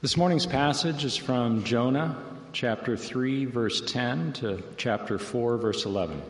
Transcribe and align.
This 0.00 0.16
morning's 0.16 0.46
passage 0.46 1.04
is 1.04 1.16
from 1.16 1.64
Jonah 1.64 2.16
chapter 2.52 2.96
3, 2.96 3.46
verse 3.46 3.80
10 3.80 4.34
to 4.34 4.62
chapter 4.76 5.18
4, 5.18 5.56
verse 5.56 5.84
11. 5.86 6.22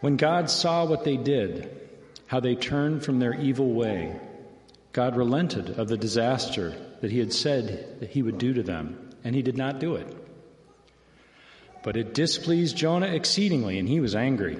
When 0.00 0.16
God 0.16 0.48
saw 0.48 0.86
what 0.86 1.04
they 1.04 1.18
did, 1.18 1.78
how 2.26 2.40
they 2.40 2.54
turned 2.54 3.04
from 3.04 3.18
their 3.18 3.34
evil 3.34 3.74
way, 3.74 4.18
God 4.94 5.14
relented 5.14 5.78
of 5.78 5.88
the 5.88 5.98
disaster 5.98 6.74
that 7.02 7.10
he 7.10 7.18
had 7.18 7.34
said 7.34 8.00
that 8.00 8.08
he 8.08 8.22
would 8.22 8.38
do 8.38 8.54
to 8.54 8.62
them, 8.62 9.10
and 9.24 9.34
he 9.34 9.42
did 9.42 9.58
not 9.58 9.78
do 9.78 9.96
it. 9.96 10.08
But 11.82 11.98
it 11.98 12.14
displeased 12.14 12.78
Jonah 12.78 13.08
exceedingly, 13.08 13.78
and 13.78 13.86
he 13.86 14.00
was 14.00 14.14
angry. 14.14 14.58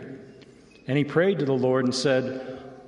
And 0.87 0.98
he 0.98 1.05
prayed 1.05 1.39
to 1.39 1.46
the 1.46 1.55
Lord 1.55 1.87
and 1.87 1.95
said, 1.95 2.66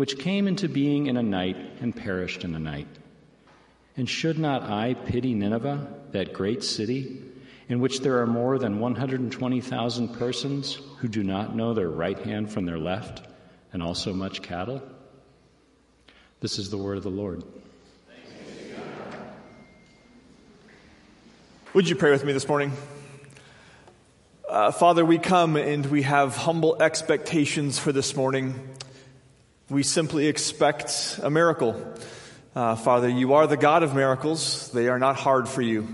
which 0.00 0.18
came 0.18 0.48
into 0.48 0.66
being 0.66 1.08
in 1.08 1.18
a 1.18 1.22
night 1.22 1.58
and 1.82 1.94
perished 1.94 2.42
in 2.42 2.54
a 2.54 2.58
night. 2.58 2.88
And 3.98 4.08
should 4.08 4.38
not 4.38 4.62
I 4.62 4.94
pity 4.94 5.34
Nineveh, 5.34 5.88
that 6.12 6.32
great 6.32 6.64
city, 6.64 7.22
in 7.68 7.80
which 7.80 8.00
there 8.00 8.22
are 8.22 8.26
more 8.26 8.58
than 8.58 8.80
120,000 8.80 10.08
persons 10.14 10.78
who 11.00 11.08
do 11.08 11.22
not 11.22 11.54
know 11.54 11.74
their 11.74 11.90
right 11.90 12.18
hand 12.18 12.50
from 12.50 12.64
their 12.64 12.78
left, 12.78 13.20
and 13.74 13.82
also 13.82 14.14
much 14.14 14.40
cattle? 14.40 14.80
This 16.40 16.58
is 16.58 16.70
the 16.70 16.78
word 16.78 16.96
of 16.96 17.02
the 17.02 17.10
Lord. 17.10 17.44
Would 21.74 21.90
you 21.90 21.94
pray 21.94 22.10
with 22.10 22.24
me 22.24 22.32
this 22.32 22.48
morning? 22.48 22.72
Uh, 24.48 24.70
Father, 24.70 25.04
we 25.04 25.18
come 25.18 25.56
and 25.56 25.84
we 25.84 26.00
have 26.02 26.38
humble 26.38 26.80
expectations 26.82 27.78
for 27.78 27.92
this 27.92 28.16
morning. 28.16 28.54
We 29.70 29.84
simply 29.84 30.26
expect 30.26 31.20
a 31.22 31.30
miracle. 31.30 31.80
Uh, 32.56 32.74
Father, 32.74 33.08
you 33.08 33.34
are 33.34 33.46
the 33.46 33.56
God 33.56 33.84
of 33.84 33.94
miracles. 33.94 34.68
They 34.72 34.88
are 34.88 34.98
not 34.98 35.14
hard 35.14 35.48
for 35.48 35.62
you. 35.62 35.86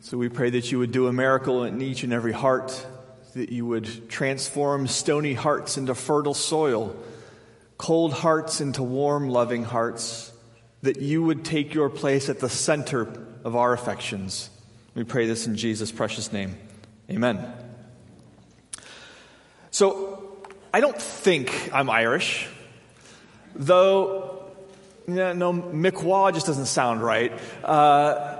So 0.00 0.16
we 0.16 0.30
pray 0.30 0.48
that 0.48 0.72
you 0.72 0.78
would 0.78 0.90
do 0.90 1.06
a 1.06 1.12
miracle 1.12 1.64
in 1.64 1.82
each 1.82 2.02
and 2.02 2.14
every 2.14 2.32
heart, 2.32 2.86
that 3.34 3.50
you 3.50 3.66
would 3.66 4.08
transform 4.08 4.86
stony 4.86 5.34
hearts 5.34 5.76
into 5.76 5.94
fertile 5.94 6.32
soil, 6.32 6.96
cold 7.76 8.14
hearts 8.14 8.62
into 8.62 8.82
warm, 8.82 9.28
loving 9.28 9.64
hearts, 9.64 10.32
that 10.80 11.02
you 11.02 11.22
would 11.22 11.44
take 11.44 11.74
your 11.74 11.90
place 11.90 12.30
at 12.30 12.38
the 12.38 12.48
center 12.48 13.06
of 13.44 13.54
our 13.54 13.74
affections. 13.74 14.48
We 14.94 15.04
pray 15.04 15.26
this 15.26 15.46
in 15.46 15.56
Jesus' 15.56 15.92
precious 15.92 16.32
name. 16.32 16.56
Amen. 17.10 17.52
So, 19.70 20.38
I 20.72 20.80
don't 20.80 21.00
think 21.00 21.68
I'm 21.74 21.90
Irish. 21.90 22.48
Though, 23.54 24.44
no, 25.06 25.52
Miquaw 25.52 26.32
just 26.32 26.46
doesn't 26.46 26.66
sound 26.66 27.02
right. 27.02 27.32
Uh, 27.64 28.36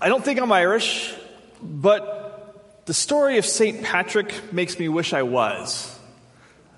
I 0.00 0.08
don't 0.08 0.24
think 0.24 0.40
I'm 0.40 0.52
Irish, 0.52 1.14
but 1.62 2.84
the 2.86 2.94
story 2.94 3.38
of 3.38 3.46
St. 3.46 3.82
Patrick 3.82 4.52
makes 4.52 4.78
me 4.78 4.88
wish 4.88 5.12
I 5.12 5.22
was. 5.22 5.98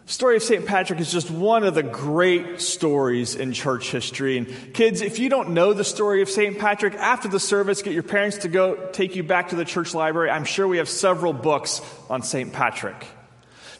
The 0.07 0.13
story 0.13 0.37
of 0.37 0.43
St. 0.43 0.67
Patrick 0.67 1.01
is 1.01 1.11
just 1.11 1.31
one 1.31 1.65
of 1.65 1.75
the 1.75 1.83
great 1.83 2.61
stories 2.61 3.35
in 3.35 3.55
church 3.55 3.91
history. 3.91 4.37
And 4.37 4.75
kids, 4.75 5.01
if 5.01 5.19
you 5.19 5.31
don't 5.31 5.51
know 5.51 5.73
the 5.73 5.85
story 5.85 6.21
of 6.21 6.29
St. 6.29 6.59
Patrick, 6.59 6.95
after 6.95 7.27
the 7.27 7.41
service, 7.41 7.81
get 7.81 7.95
your 7.95 8.03
parents 8.03 8.39
to 8.39 8.49
go 8.49 8.91
take 8.93 9.17
you 9.17 9.23
back 9.23 9.49
to 9.49 9.57
the 9.57 9.65
church 9.65 9.95
library. 9.95 10.29
I'm 10.29 10.45
sure 10.45 10.69
we 10.69 10.77
have 10.77 10.91
several 10.91 11.33
books 11.33 11.81
on 12.11 12.23
St. 12.23 12.53
Patrick. 12.53 13.07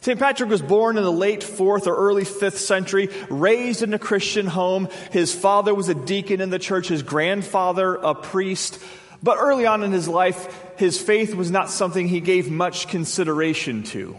St. 0.05 0.19
Patrick 0.19 0.51
was 0.51 0.61
born 0.61 0.99
in 0.99 1.03
the 1.03 1.11
late 1.11 1.39
4th 1.39 1.87
or 1.87 1.95
early 1.95 2.25
5th 2.25 2.57
century, 2.57 3.09
raised 3.27 3.81
in 3.81 3.91
a 3.95 3.97
Christian 3.97 4.45
home. 4.45 4.87
His 5.11 5.33
father 5.33 5.73
was 5.73 5.89
a 5.89 5.95
deacon 5.95 6.41
in 6.41 6.51
the 6.51 6.59
church, 6.59 6.89
his 6.89 7.01
grandfather 7.01 7.95
a 7.95 8.13
priest. 8.13 8.79
But 9.23 9.39
early 9.39 9.65
on 9.65 9.81
in 9.81 9.91
his 9.91 10.07
life, 10.07 10.75
his 10.77 11.01
faith 11.01 11.33
was 11.33 11.49
not 11.49 11.71
something 11.71 12.07
he 12.07 12.19
gave 12.21 12.51
much 12.51 12.87
consideration 12.87 13.81
to. 13.85 14.15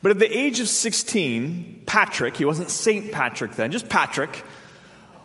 But 0.00 0.12
at 0.12 0.20
the 0.20 0.30
age 0.30 0.60
of 0.60 0.68
16, 0.68 1.82
Patrick, 1.86 2.36
he 2.36 2.44
wasn't 2.44 2.70
St. 2.70 3.10
Patrick 3.10 3.56
then, 3.56 3.72
just 3.72 3.88
Patrick, 3.88 4.44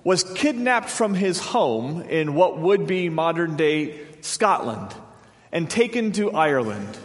was 0.03 0.23
kidnapped 0.23 0.89
from 0.89 1.13
his 1.13 1.39
home 1.39 2.01
in 2.01 2.33
what 2.33 2.57
would 2.57 2.87
be 2.87 3.09
modern 3.09 3.55
day 3.55 3.99
Scotland 4.21 4.95
and 5.51 5.69
taken 5.69 6.11
to 6.13 6.31
Ireland. 6.31 6.97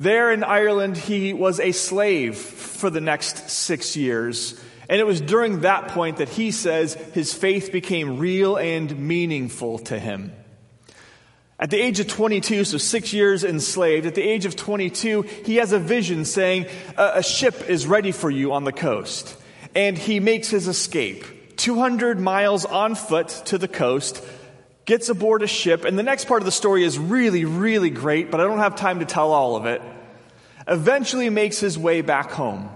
There 0.00 0.32
in 0.32 0.42
Ireland, 0.42 0.96
he 0.96 1.34
was 1.34 1.60
a 1.60 1.72
slave 1.72 2.38
for 2.38 2.88
the 2.88 3.02
next 3.02 3.50
six 3.50 3.98
years. 3.98 4.58
And 4.88 4.98
it 4.98 5.06
was 5.06 5.20
during 5.20 5.60
that 5.60 5.88
point 5.88 6.16
that 6.16 6.30
he 6.30 6.52
says 6.52 6.94
his 6.94 7.34
faith 7.34 7.70
became 7.70 8.18
real 8.18 8.56
and 8.56 8.98
meaningful 8.98 9.78
to 9.80 9.98
him. 9.98 10.32
At 11.58 11.68
the 11.68 11.76
age 11.76 12.00
of 12.00 12.08
22, 12.08 12.64
so 12.64 12.78
six 12.78 13.12
years 13.12 13.44
enslaved, 13.44 14.06
at 14.06 14.14
the 14.14 14.22
age 14.22 14.46
of 14.46 14.56
22, 14.56 15.20
he 15.44 15.56
has 15.56 15.72
a 15.72 15.78
vision 15.78 16.24
saying, 16.24 16.64
a, 16.96 17.22
ship 17.22 17.68
is 17.68 17.86
ready 17.86 18.10
for 18.10 18.30
you 18.30 18.54
on 18.54 18.64
the 18.64 18.72
coast. 18.72 19.36
And 19.74 19.98
he 19.98 20.18
makes 20.18 20.48
his 20.48 20.66
escape. 20.66 21.56
200 21.58 22.18
miles 22.18 22.64
on 22.64 22.94
foot 22.94 23.28
to 23.44 23.58
the 23.58 23.68
coast, 23.68 24.24
gets 24.90 25.08
aboard 25.08 25.40
a 25.40 25.46
ship, 25.46 25.84
and 25.84 25.96
the 25.96 26.02
next 26.02 26.24
part 26.24 26.42
of 26.42 26.46
the 26.46 26.50
story 26.50 26.82
is 26.82 26.98
really, 26.98 27.44
really 27.44 27.90
great, 27.90 28.28
but 28.28 28.40
I 28.40 28.42
don't 28.42 28.58
have 28.58 28.74
time 28.74 28.98
to 28.98 29.04
tell 29.04 29.30
all 29.30 29.54
of 29.54 29.64
it. 29.64 29.80
Eventually 30.66 31.30
makes 31.30 31.60
his 31.60 31.78
way 31.78 32.00
back 32.00 32.32
home. 32.32 32.68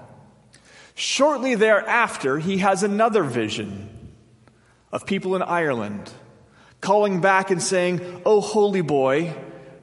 Shortly 0.95 1.57
thereafter, 1.57 2.39
he 2.39 2.59
has 2.59 2.85
another 2.85 3.25
vision 3.25 3.89
of 4.93 5.07
people 5.07 5.35
in 5.35 5.43
Ireland 5.43 6.09
calling 6.81 7.21
back 7.21 7.51
and 7.51 7.61
saying, 7.61 8.23
Oh, 8.25 8.41
holy 8.41 8.83
boy, 8.83 9.35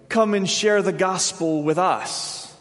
come 0.07 0.34
and 0.34 0.50
share 0.50 0.81
the 0.81 0.94
gospel 0.94 1.63
with 1.63 1.77
us. 1.77 2.56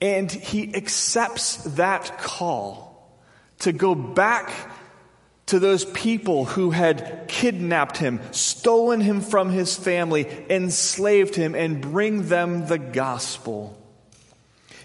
And 0.00 0.30
he 0.30 0.72
accepts 0.76 1.56
that 1.74 2.18
call 2.18 3.18
to 3.60 3.72
go 3.72 3.96
back 3.96 4.52
to 5.46 5.60
those 5.60 5.84
people 5.84 6.44
who 6.44 6.70
had 6.70 7.26
kidnapped 7.28 7.98
him, 7.98 8.20
stolen 8.32 9.00
him 9.00 9.20
from 9.20 9.50
his 9.50 9.76
family, 9.76 10.26
enslaved 10.50 11.36
him, 11.36 11.54
and 11.54 11.80
bring 11.80 12.28
them 12.28 12.66
the 12.66 12.78
gospel. 12.78 13.80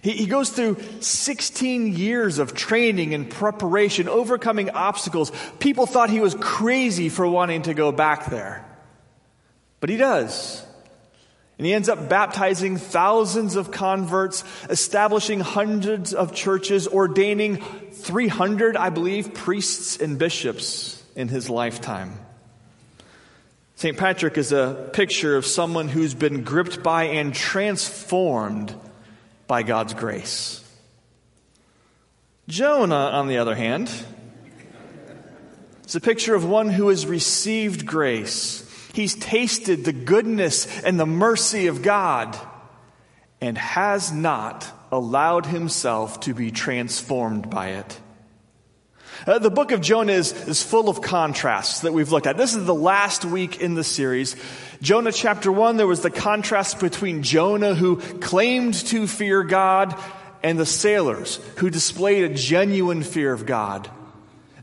He, 0.04 0.12
he 0.12 0.26
goes 0.28 0.52
through 0.52 0.78
16 1.00 1.96
years 1.96 2.38
of 2.38 2.54
training 2.54 3.14
and 3.14 3.30
preparation, 3.30 4.08
overcoming 4.08 4.70
obstacles. 4.70 5.32
People 5.60 5.86
thought 5.88 6.10
he 6.10 6.20
was 6.20 6.36
crazy 6.40 7.10
for 7.10 7.28
wanting 7.28 7.64
to 7.64 7.74
go 7.74 7.92
back 7.92 8.28
there. 8.28 8.66
But 9.80 9.90
he 9.90 9.98
does. 9.98 10.64
And 11.62 11.68
he 11.68 11.76
ends 11.76 11.90
up 11.90 12.10
baptizing 12.10 12.78
thousands 12.78 13.56
of 13.56 13.70
converts, 13.70 14.44
establishing 14.68 15.42
hundreds 15.42 16.12
of 16.12 16.34
churches, 16.34 16.88
ordaining 16.88 17.58
300, 17.92 18.76
I 18.76 18.90
believe, 18.90 19.36
priests 19.36 20.00
and 20.00 20.18
bishops 20.18 21.04
in 21.16 21.28
his 21.28 21.52
lifetime. 21.52 22.18
St. 23.76 23.96
Patrick 23.96 24.40
is 24.40 24.52
a 24.52 24.90
picture 24.92 25.38
of 25.38 25.46
someone 25.46 25.88
who's 25.88 26.16
been 26.16 26.44
gripped 26.44 26.82
by 26.82 27.04
and 27.04 27.32
transformed 27.32 28.74
by 29.46 29.62
God's 29.62 29.94
grace. 29.94 30.68
Jonah, 32.48 32.96
on 32.96 33.28
the 33.28 33.38
other 33.38 33.54
hand, 33.54 33.92
is 35.86 35.96
a 35.96 36.02
picture 36.02 36.34
of 36.34 36.44
one 36.44 36.72
who 36.72 36.88
has 36.88 37.06
received 37.06 37.86
grace. 37.86 38.68
He's 38.94 39.16
tasted 39.16 39.86
the 39.86 39.94
goodness 39.94 40.82
and 40.82 41.00
the 41.00 41.06
mercy 41.06 41.68
of 41.68 41.82
God 41.82 42.38
and 43.40 43.58
has 43.58 44.12
not 44.12 44.68
allowed 44.92 45.46
himself 45.46 46.20
to 46.22 46.34
be 46.34 46.52
transformed 46.52 47.50
by 47.50 47.70
it. 47.70 48.00
Uh, 49.26 49.40
the 49.40 49.52
book 49.52 49.72
of 49.72 49.82
Jonah 49.82 50.14
is, 50.14 50.32
is 50.48 50.64
full 50.64 50.90
of 50.90 51.02
contrasts 51.02 51.82
that 51.82 51.94
we've 51.94 52.12
looked 52.12 52.28
at. 52.28 52.38
This 52.38 52.56
is 52.56 52.66
the 52.66 52.74
last 52.74 53.24
week 53.24 53.62
in 53.62 53.76
the 53.76 53.84
series. 53.84 54.36
Jonah 54.82 55.12
chapter 55.12 55.52
1, 55.52 55.78
there 55.78 55.86
was 55.86 56.02
the 56.02 56.10
contrast 56.10 56.80
between 56.80 57.22
Jonah, 57.22 57.76
who 57.76 57.98
claimed 57.98 58.74
to 58.88 59.06
fear 59.06 59.44
God, 59.44 59.96
and 60.44 60.58
the 60.58 60.66
sailors, 60.66 61.38
who 61.58 61.70
displayed 61.70 62.24
a 62.24 62.34
genuine 62.34 63.04
fear 63.04 63.32
of 63.32 63.46
God. 63.46 63.90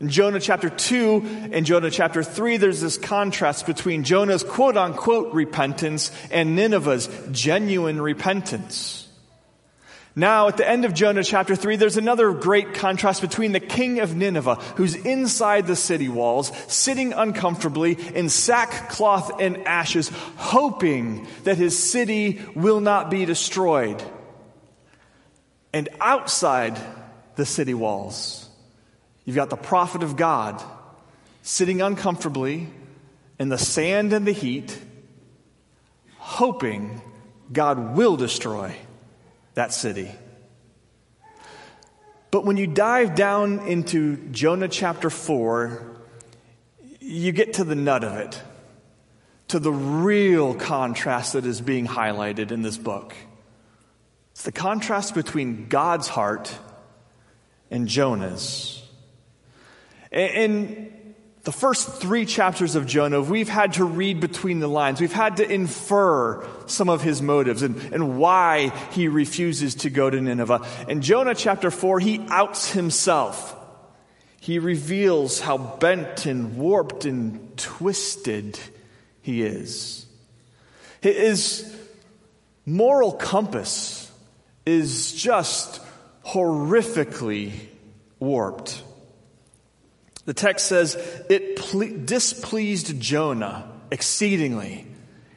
In 0.01 0.09
Jonah 0.09 0.39
chapter 0.39 0.71
2 0.71 1.51
and 1.53 1.67
Jonah 1.67 1.91
chapter 1.91 2.23
3, 2.23 2.57
there's 2.57 2.81
this 2.81 2.97
contrast 2.97 3.67
between 3.67 4.05
Jonah's 4.05 4.45
quote 4.45 4.77
unquote 4.77 5.35
repentance 5.35 6.13
and 6.31 6.55
Nineveh's 6.55 7.09
genuine 7.33 8.01
repentance. 8.01 9.09
Now, 10.15 10.49
at 10.49 10.57
the 10.57 10.69
end 10.69 10.85
of 10.85 10.95
Jonah 10.95 11.23
chapter 11.23 11.55
3, 11.55 11.77
there's 11.77 11.97
another 11.97 12.33
great 12.33 12.75
contrast 12.75 13.21
between 13.21 13.53
the 13.53 13.61
king 13.61 14.01
of 14.01 14.17
Nineveh, 14.17 14.57
who's 14.77 14.97
inside 14.97 15.67
the 15.67 15.77
city 15.77 16.09
walls, 16.09 16.51
sitting 16.67 17.13
uncomfortably 17.13 17.97
in 18.15 18.29
sackcloth 18.29 19.41
and 19.41 19.59
ashes, 19.67 20.09
hoping 20.37 21.29
that 21.45 21.57
his 21.57 21.91
city 21.91 22.45
will 22.57 22.81
not 22.81 23.11
be 23.11 23.27
destroyed. 23.27 24.03
And 25.73 25.89
outside 26.01 26.77
the 27.37 27.47
city 27.47 27.75
walls, 27.75 28.48
you've 29.29 29.37
got 29.37 29.51
the 29.51 29.57
prophet 29.57 30.03
of 30.03 30.17
God 30.17 30.63
sitting 31.43 31.83
uncomfortably 31.83 32.67
in 33.39 33.51
the 33.51 33.59
sand 33.59 34.15
and 34.15 34.27
the 34.27 34.33
heat, 34.33 34.81
hoping 36.17 37.03
God 37.53 37.95
will 37.95 38.17
destroy 38.17 38.75
that 39.53 39.75
city. 39.75 40.11
But 42.31 42.47
when 42.47 42.57
you 42.57 42.67
dive 42.67 43.15
down 43.15 43.59
into 43.69 44.17
Jonah 44.31 44.67
chapter 44.67 45.11
4, 45.11 45.97
you 47.01 47.31
get 47.33 47.53
to 47.55 47.65
the 47.65 47.75
nut 47.75 48.05
of 48.05 48.17
it, 48.17 48.43
to 49.49 49.59
the 49.59 49.71
real 49.71 50.55
contrast 50.55 51.35
that 51.35 51.45
is 51.45 51.61
being 51.61 51.87
highlighted 51.87 52.51
in 52.51 52.63
this 52.63 52.79
book. 52.79 53.15
It's 54.33 54.45
the 54.45 54.53
contrast 54.53 55.15
between 55.15 55.69
God's 55.69 56.09
heart 56.09 56.59
and 57.71 57.89
Jonah's. 57.89 58.88
And 60.11 60.93
the 61.43 61.53
first 61.53 61.89
three 62.01 62.27
chapters 62.27 62.75
of 62.75 62.87
Jonah, 62.87 63.23
we've 63.23 63.49
had 63.49 63.75
to 63.75 63.85
read 63.85 64.21
between 64.21 64.61
the 64.61 64.69
lines. 64.69 65.01
We've 65.01 65.13
had 65.13 65.39
to 65.39 65.51
infer 65.51 66.47
some 66.67 66.89
of 66.89 67.03
his 67.03 67.23
motives 67.23 67.63
and, 67.63 67.77
and 67.93 68.19
why 68.19 68.69
he 68.93 69.09
refuses 69.09 69.75
to 69.77 69.91
go 69.91 70.11
to 70.11 70.21
Nineveh. 70.21 70.67
In 70.89 71.01
Jonah 71.01 71.35
chapter 71.35 71.71
4, 71.71 72.01
he 72.01 72.25
outs 72.29 72.73
himself. 72.73 73.55
He 74.41 74.59
reveals 74.59 75.41
how 75.41 75.59
bent 75.59 76.27
and 76.27 76.57
warped 76.57 77.05
and 77.05 77.57
twisted 77.57 78.59
he 79.23 79.43
is. 79.43 80.07
His 81.01 81.75
moral 82.67 83.13
compass 83.13 84.11
is 84.67 85.13
just 85.13 85.81
horrifically 86.27 87.53
warped. 88.19 88.83
The 90.29 90.35
text 90.35 90.67
says, 90.67 90.95
it 91.31 91.57
ple- 91.57 92.05
displeased 92.05 93.01
Jonah 93.01 93.67
exceedingly, 93.91 94.87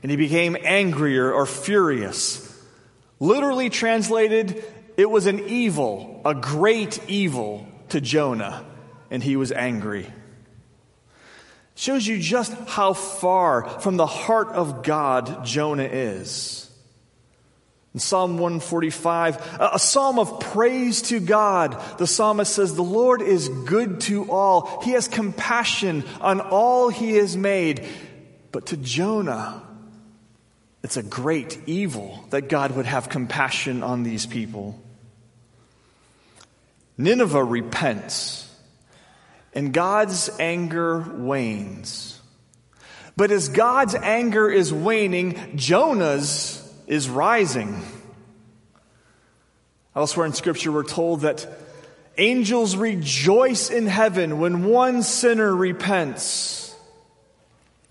and 0.03 0.11
he 0.11 0.17
became 0.17 0.57
angrier 0.61 1.31
or 1.31 1.45
furious. 1.45 2.61
Literally 3.17 3.69
translated, 3.69 4.61
it 4.97 5.09
was 5.09 5.27
an 5.27 5.47
evil, 5.47 6.21
a 6.25 6.35
great 6.35 6.99
evil 7.09 7.65
to 7.87 8.01
Jonah, 8.01 8.65
and 9.09 9.23
he 9.23 9.37
was 9.37 9.53
angry. 9.53 10.11
Shows 11.75 12.05
you 12.05 12.19
just 12.19 12.51
how 12.67 12.91
far 12.91 13.69
from 13.79 13.95
the 13.95 14.05
heart 14.05 14.49
of 14.49 14.83
God 14.83 15.45
Jonah 15.45 15.87
is. 15.89 16.69
In 17.93 17.99
Psalm 17.99 18.37
145, 18.37 19.57
a 19.59 19.77
psalm 19.77 20.17
of 20.17 20.39
praise 20.39 21.01
to 21.03 21.19
God, 21.19 21.81
the 21.97 22.07
psalmist 22.07 22.53
says, 22.53 22.73
The 22.73 22.81
Lord 22.81 23.21
is 23.21 23.49
good 23.49 23.99
to 24.01 24.31
all. 24.31 24.81
He 24.81 24.91
has 24.91 25.09
compassion 25.09 26.05
on 26.21 26.39
all 26.39 26.87
he 26.87 27.15
has 27.15 27.35
made. 27.35 27.85
But 28.53 28.67
to 28.67 28.77
Jonah, 28.77 29.61
it's 30.83 30.95
a 30.95 31.03
great 31.03 31.59
evil 31.67 32.23
that 32.29 32.47
God 32.47 32.77
would 32.77 32.85
have 32.85 33.09
compassion 33.09 33.83
on 33.83 34.03
these 34.03 34.25
people. 34.25 34.79
Nineveh 36.97 37.43
repents, 37.43 38.49
and 39.53 39.73
God's 39.73 40.29
anger 40.39 40.99
wanes. 41.17 42.21
But 43.17 43.31
as 43.31 43.49
God's 43.49 43.95
anger 43.95 44.49
is 44.49 44.71
waning, 44.71 45.57
Jonah's 45.57 46.60
is 46.91 47.09
rising. 47.09 47.81
Elsewhere 49.95 50.25
in 50.25 50.33
Scripture, 50.33 50.73
we're 50.73 50.83
told 50.83 51.21
that 51.21 51.47
angels 52.17 52.75
rejoice 52.75 53.69
in 53.69 53.87
heaven 53.87 54.39
when 54.39 54.65
one 54.65 55.01
sinner 55.01 55.55
repents. 55.55 56.75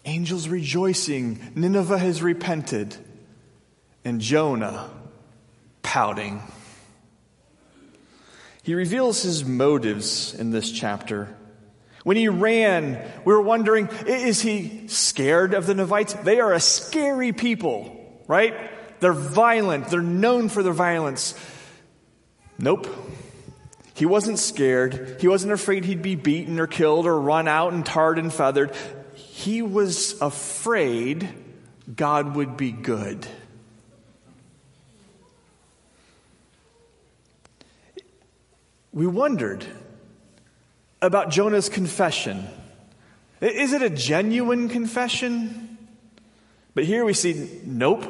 Angels 0.05 0.49
rejoicing. 0.49 1.41
Nineveh 1.55 1.97
has 1.97 2.23
repented. 2.23 2.95
And 4.05 4.21
Jonah 4.21 4.91
pouting. 5.81 6.43
He 8.63 8.75
reveals 8.75 9.23
his 9.23 9.47
motives 9.47 10.35
in 10.35 10.51
this 10.51 10.71
chapter. 10.71 11.35
When 12.05 12.19
he 12.19 12.29
ran, 12.29 13.03
we 13.25 13.33
were 13.33 13.41
wondering 13.41 13.89
is 14.07 14.43
he 14.43 14.89
scared 14.89 15.55
of 15.55 15.65
the 15.65 15.75
Ninevites? 15.75 16.13
They 16.13 16.39
are 16.39 16.53
a 16.53 16.61
scary 16.61 17.33
people, 17.33 18.23
right? 18.29 18.55
They're 19.01 19.13
violent. 19.13 19.89
They're 19.89 20.03
known 20.03 20.49
for 20.49 20.63
their 20.63 20.73
violence. 20.73 21.35
Nope. 22.59 22.87
He 23.95 24.07
wasn't 24.07 24.39
scared. 24.39 25.19
He 25.21 25.29
wasn't 25.29 25.53
afraid 25.53 25.85
he'd 25.85 26.03
be 26.03 26.15
beaten 26.15 26.61
or 26.61 26.67
killed 26.67 27.07
or 27.07 27.21
run 27.21 27.49
out 27.49 27.73
and 27.73 27.85
tarred 27.85 28.19
and 28.19 28.33
feathered. 28.33 28.75
He 29.15 29.63
was 29.63 30.21
afraid 30.21 31.29
God 31.95 32.37
would 32.37 32.57
be 32.57 32.73
good. 32.73 33.27
We 38.93 39.07
wondered 39.07 39.65
about 41.01 41.31
Jonah's 41.31 41.69
confession. 41.69 42.47
Is 43.41 43.73
it 43.73 43.83
a 43.83 43.91
genuine 43.91 44.69
confession? 44.69 45.79
But 46.75 46.85
here 46.85 47.05
we 47.05 47.15
see, 47.15 47.61
nope. 47.65 48.05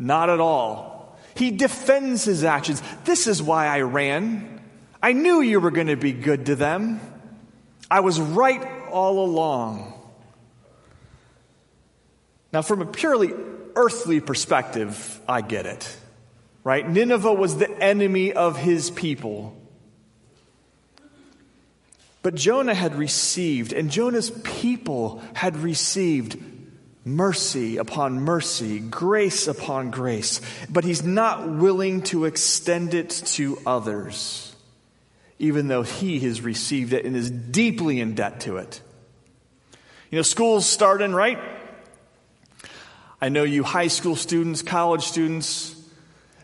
Not 0.00 0.30
at 0.30 0.40
all. 0.40 1.14
He 1.34 1.50
defends 1.50 2.24
his 2.24 2.42
actions. 2.42 2.82
This 3.04 3.26
is 3.26 3.42
why 3.42 3.66
I 3.66 3.82
ran. 3.82 4.60
I 5.02 5.12
knew 5.12 5.42
you 5.42 5.60
were 5.60 5.70
going 5.70 5.88
to 5.88 5.96
be 5.96 6.12
good 6.12 6.46
to 6.46 6.56
them. 6.56 7.00
I 7.90 8.00
was 8.00 8.18
right 8.18 8.66
all 8.90 9.22
along. 9.22 9.92
Now, 12.50 12.62
from 12.62 12.80
a 12.80 12.86
purely 12.86 13.32
earthly 13.76 14.20
perspective, 14.20 15.20
I 15.28 15.42
get 15.42 15.66
it. 15.66 15.96
Right? 16.64 16.88
Nineveh 16.88 17.34
was 17.34 17.58
the 17.58 17.70
enemy 17.70 18.32
of 18.32 18.56
his 18.56 18.90
people. 18.90 19.54
But 22.22 22.36
Jonah 22.36 22.74
had 22.74 22.94
received, 22.94 23.74
and 23.74 23.90
Jonah's 23.90 24.30
people 24.30 25.22
had 25.34 25.58
received 25.58 26.38
mercy 27.04 27.78
upon 27.78 28.20
mercy, 28.20 28.78
grace 28.78 29.48
upon 29.48 29.90
grace, 29.90 30.40
but 30.68 30.84
he's 30.84 31.02
not 31.02 31.48
willing 31.48 32.02
to 32.02 32.24
extend 32.24 32.94
it 32.94 33.10
to 33.10 33.58
others, 33.66 34.54
even 35.38 35.68
though 35.68 35.82
he 35.82 36.20
has 36.20 36.42
received 36.42 36.92
it 36.92 37.04
and 37.04 37.16
is 37.16 37.30
deeply 37.30 38.00
in 38.00 38.14
debt 38.14 38.40
to 38.40 38.58
it. 38.58 38.80
You 40.10 40.16
know, 40.16 40.22
school's 40.22 40.66
starting, 40.66 41.12
right? 41.12 41.38
I 43.20 43.28
know 43.28 43.44
you 43.44 43.62
high 43.62 43.88
school 43.88 44.16
students, 44.16 44.62
college 44.62 45.04
students, 45.04 45.76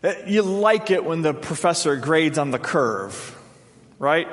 eh, 0.02 0.14
you 0.26 0.42
like 0.42 0.90
it 0.90 1.04
when 1.04 1.22
the 1.22 1.34
professor 1.34 1.96
grades 1.96 2.38
on 2.38 2.50
the 2.50 2.58
curve, 2.58 3.36
right? 3.98 4.28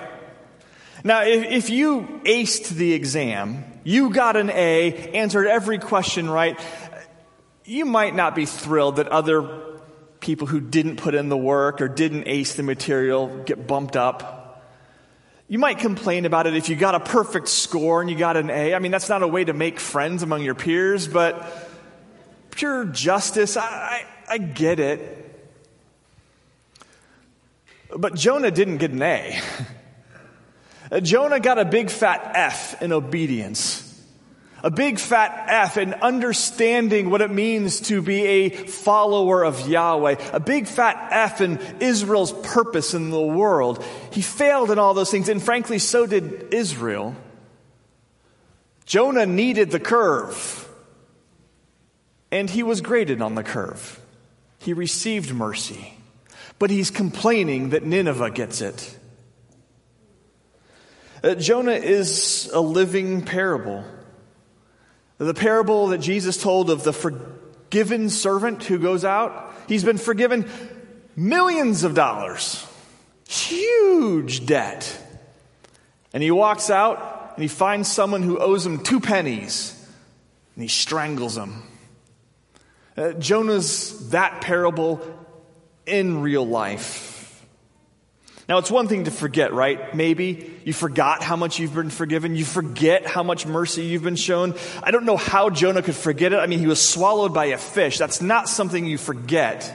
Now, 1.03 1.23
if, 1.23 1.43
if 1.45 1.69
you 1.69 2.21
aced 2.25 2.69
the 2.69 2.93
exam, 2.93 3.65
you 3.83 4.09
got 4.09 4.35
an 4.35 4.49
A, 4.49 4.93
answered 5.13 5.47
every 5.47 5.77
question 5.77 6.29
right, 6.29 6.59
you 7.65 7.85
might 7.85 8.15
not 8.15 8.35
be 8.35 8.45
thrilled 8.45 8.97
that 8.97 9.07
other 9.07 9.61
people 10.19 10.47
who 10.47 10.61
didn't 10.61 10.97
put 10.97 11.15
in 11.15 11.29
the 11.29 11.37
work 11.37 11.81
or 11.81 11.87
didn't 11.87 12.27
ace 12.27 12.53
the 12.53 12.63
material 12.63 13.43
get 13.45 13.67
bumped 13.67 13.95
up. 13.95 14.63
You 15.49 15.59
might 15.59 15.79
complain 15.79 16.25
about 16.25 16.47
it 16.47 16.55
if 16.55 16.69
you 16.69 16.75
got 16.75 16.95
a 16.95 16.99
perfect 16.99 17.49
score 17.49 18.01
and 18.01 18.09
you 18.09 18.17
got 18.17 18.37
an 18.37 18.49
A. 18.49 18.73
I 18.73 18.79
mean, 18.79 18.91
that's 18.91 19.09
not 19.09 19.21
a 19.21 19.27
way 19.27 19.43
to 19.43 19.53
make 19.53 19.79
friends 19.79 20.23
among 20.23 20.41
your 20.41 20.55
peers, 20.55 21.07
but 21.07 21.45
pure 22.51 22.85
justice, 22.85 23.57
I, 23.57 23.63
I, 23.63 24.05
I 24.29 24.37
get 24.37 24.79
it. 24.79 25.19
But 27.95 28.15
Jonah 28.15 28.51
didn't 28.51 28.77
get 28.77 28.91
an 28.91 29.01
A. 29.01 29.39
Jonah 31.01 31.39
got 31.39 31.57
a 31.57 31.65
big 31.65 31.89
fat 31.89 32.31
F 32.35 32.81
in 32.81 32.91
obedience. 32.91 33.89
A 34.65 34.71
big 34.71 34.97
fat 34.97 35.45
F 35.49 35.77
in 35.77 35.93
understanding 35.93 37.09
what 37.09 37.21
it 37.21 37.29
means 37.29 37.81
to 37.81 38.01
be 38.01 38.23
a 38.23 38.49
follower 38.49 39.43
of 39.43 39.67
Yahweh. 39.67 40.15
A 40.31 40.39
big 40.39 40.67
fat 40.67 41.09
F 41.11 41.41
in 41.41 41.59
Israel's 41.81 42.31
purpose 42.31 42.93
in 42.93 43.09
the 43.09 43.21
world. 43.21 43.83
He 44.11 44.21
failed 44.21 44.71
in 44.71 44.79
all 44.79 44.93
those 44.93 45.11
things, 45.11 45.27
and 45.27 45.43
frankly, 45.43 45.79
so 45.79 46.05
did 46.05 46.53
Israel. 46.53 47.13
Jonah 48.85 49.25
needed 49.25 49.71
the 49.71 49.81
curve, 49.81 50.69
and 52.31 52.49
he 52.49 52.63
was 52.63 52.79
graded 52.79 53.21
on 53.21 53.35
the 53.35 53.43
curve. 53.43 53.99
He 54.59 54.71
received 54.71 55.33
mercy, 55.33 55.93
but 56.57 56.69
he's 56.69 56.89
complaining 56.89 57.71
that 57.71 57.83
Nineveh 57.83 58.31
gets 58.31 58.61
it. 58.61 58.97
Uh, 61.23 61.35
Jonah 61.35 61.71
is 61.71 62.49
a 62.53 62.59
living 62.59 63.21
parable. 63.21 63.85
The 65.19 65.33
parable 65.33 65.87
that 65.87 65.99
Jesus 65.99 66.41
told 66.41 66.69
of 66.69 66.83
the 66.83 66.91
forgiven 66.91 68.09
servant 68.09 68.63
who 68.65 68.77
goes 68.77 69.05
out, 69.05 69.53
he's 69.69 69.85
been 69.85 69.97
forgiven 69.97 70.49
millions 71.15 71.85
of 71.85 71.93
dollars, 71.95 72.67
huge 73.27 74.45
debt. 74.45 74.99
And 76.13 76.21
he 76.21 76.29
walks 76.29 76.69
out 76.69 77.33
and 77.35 77.41
he 77.41 77.47
finds 77.47 77.89
someone 77.89 78.21
who 78.21 78.37
owes 78.37 78.65
him 78.65 78.83
two 78.83 78.99
pennies 78.99 79.79
and 80.55 80.61
he 80.61 80.67
strangles 80.67 81.37
him. 81.37 81.63
Uh, 82.97 83.13
Jonah's 83.13 84.09
that 84.09 84.41
parable 84.41 85.01
in 85.85 86.21
real 86.21 86.45
life. 86.45 87.02
Now, 88.49 88.57
it's 88.57 88.69
one 88.69 88.89
thing 88.89 89.05
to 89.05 89.11
forget, 89.11 89.53
right? 89.53 89.95
Maybe 89.95 90.59
you 90.65 90.73
forgot 90.73 91.23
how 91.23 91.37
much 91.37 91.59
you've 91.59 91.73
been 91.73 91.89
forgiven. 91.89 92.35
You 92.35 92.43
forget 92.43 93.05
how 93.05 93.23
much 93.23 93.45
mercy 93.45 93.85
you've 93.85 94.03
been 94.03 94.17
shown. 94.17 94.55
I 94.81 94.91
don't 94.91 95.05
know 95.05 95.15
how 95.15 95.49
Jonah 95.49 95.81
could 95.81 95.95
forget 95.95 96.33
it. 96.33 96.37
I 96.37 96.47
mean, 96.47 96.59
he 96.59 96.67
was 96.67 96.81
swallowed 96.81 97.33
by 97.33 97.45
a 97.45 97.57
fish. 97.57 97.97
That's 97.97 98.21
not 98.21 98.49
something 98.49 98.85
you 98.85 98.97
forget. 98.97 99.73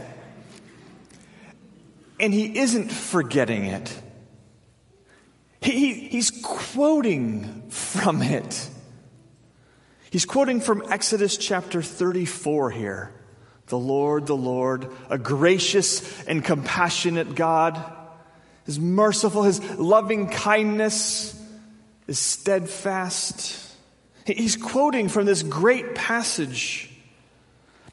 And 2.21 2.35
he 2.35 2.59
isn't 2.59 2.91
forgetting 2.91 3.65
it, 3.65 4.03
he, 5.61 5.73
he, 5.73 5.95
he's 6.09 6.31
quoting 6.31 7.71
from 7.71 8.23
it. 8.23 8.69
He's 10.11 10.25
quoting 10.25 10.61
from 10.61 10.83
Exodus 10.91 11.37
chapter 11.37 11.83
34 11.83 12.71
here. 12.71 13.13
The 13.67 13.79
Lord, 13.79 14.27
the 14.27 14.37
Lord, 14.37 14.91
a 15.11 15.19
gracious 15.19 16.25
and 16.25 16.43
compassionate 16.43 17.35
God 17.35 17.77
his 18.69 18.79
merciful, 18.79 19.45
His 19.45 19.65
loving 19.79 20.29
kindness 20.29 21.35
is 22.07 22.19
steadfast. 22.19 23.59
He's 24.27 24.59
quoting 24.59 25.09
from 25.09 25.25
this 25.25 25.43
great 25.43 25.95
passage. 25.95 26.91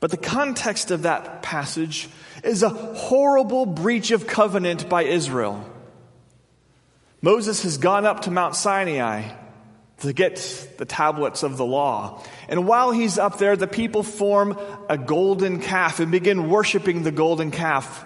But 0.02 0.12
the 0.12 0.18
context 0.18 0.92
of 0.92 1.04
that 1.04 1.42
passage 1.42 2.10
is 2.44 2.62
a 2.62 2.68
horrible 2.68 3.66
breach 3.66 4.12
of 4.12 4.28
covenant 4.28 4.90
by 4.90 5.04
Israel. 5.04 5.64
Moses 7.22 7.64
has 7.64 7.78
gone 7.78 8.06
up 8.06 8.24
to 8.24 8.32
Mount 8.32 8.54
Sinai 8.54 9.30
to 10.00 10.12
get 10.12 10.36
the 10.78 10.84
tablets 10.84 11.44
of 11.44 11.56
the 11.56 11.66
law. 11.66 12.22
And 12.50 12.68
while 12.68 12.92
he's 12.92 13.18
up 13.18 13.38
there, 13.38 13.56
the 13.56 13.66
people 13.66 14.04
form 14.04 14.60
a 14.90 14.98
golden 14.98 15.62
calf 15.62 16.02
and 16.02 16.12
begin 16.12 16.50
worshiping 16.50 17.04
the 17.04 17.14
golden 17.14 17.52
calf. 17.52 18.06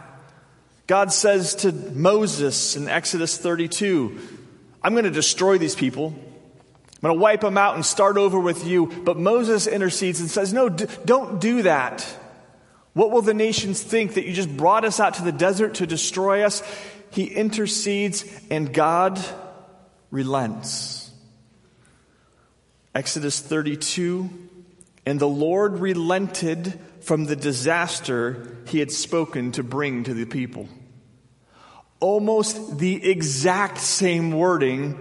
God 0.89 1.13
says 1.13 1.53
to 1.57 1.71
Moses 1.71 2.75
in 2.75 2.89
Exodus 2.89 3.37
32, 3.37 4.17
I'm 4.81 4.93
going 4.93 5.03
to 5.03 5.11
destroy 5.11 5.59
these 5.59 5.75
people. 5.75 6.07
I'm 6.07 7.01
going 7.03 7.15
to 7.15 7.21
wipe 7.21 7.41
them 7.41 7.59
out 7.59 7.75
and 7.75 7.85
start 7.85 8.17
over 8.17 8.39
with 8.39 8.65
you. 8.65 8.87
But 8.87 9.15
Moses 9.15 9.67
intercedes 9.67 10.19
and 10.19 10.31
says, 10.31 10.51
No, 10.51 10.67
d- 10.67 10.87
don't 11.05 11.39
do 11.39 11.61
that. 11.61 12.01
What 12.93 13.11
will 13.11 13.21
the 13.21 13.35
nations 13.35 13.83
think 13.83 14.15
that 14.15 14.25
you 14.25 14.33
just 14.33 14.57
brought 14.57 14.83
us 14.83 14.99
out 14.99 15.13
to 15.15 15.21
the 15.21 15.31
desert 15.31 15.75
to 15.75 15.85
destroy 15.85 16.41
us? 16.41 16.63
He 17.11 17.25
intercedes 17.25 18.25
and 18.49 18.73
God 18.73 19.23
relents. 20.09 21.11
Exodus 22.95 23.39
32 23.39 24.27
And 25.05 25.19
the 25.19 25.29
Lord 25.29 25.77
relented 25.77 26.79
from 27.01 27.25
the 27.25 27.35
disaster 27.35 28.57
he 28.65 28.79
had 28.79 28.91
spoken 28.91 29.51
to 29.51 29.61
bring 29.61 30.03
to 30.05 30.15
the 30.15 30.25
people 30.25 30.67
almost 31.99 32.77
the 32.77 33.09
exact 33.09 33.77
same 33.77 34.31
wording 34.31 34.97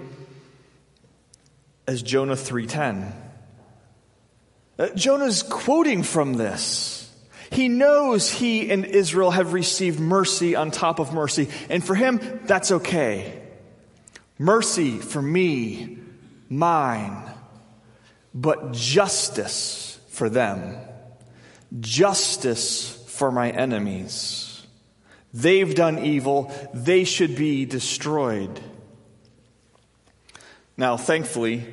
as 1.87 2.03
Jonah 2.03 2.37
3:10. 2.37 3.13
Uh, 4.79 4.89
Jonah's 4.91 5.43
quoting 5.43 6.03
from 6.03 6.35
this. 6.35 7.11
He 7.51 7.69
knows 7.69 8.31
he 8.31 8.71
and 8.71 8.85
Israel 8.85 9.31
have 9.31 9.53
received 9.53 9.99
mercy 9.99 10.55
on 10.55 10.71
top 10.71 10.99
of 10.99 11.15
mercy, 11.15 11.49
and 11.71 11.83
for 11.83 11.95
him 11.95 12.41
that's 12.45 12.71
okay. 12.71 13.43
Mercy 14.39 14.99
for 14.99 15.23
me, 15.23 15.99
mine, 16.49 17.23
but 18.35 18.73
justice 18.73 19.99
for 20.09 20.29
them. 20.29 20.77
Justice 21.81 23.05
for 23.09 23.33
my 23.33 23.51
enemies. 23.51 24.48
They've 25.33 25.75
done 25.75 25.99
evil. 25.99 26.53
They 26.73 27.05
should 27.05 27.37
be 27.37 27.65
destroyed. 27.65 28.61
Now, 30.77 30.97
thankfully, 30.97 31.67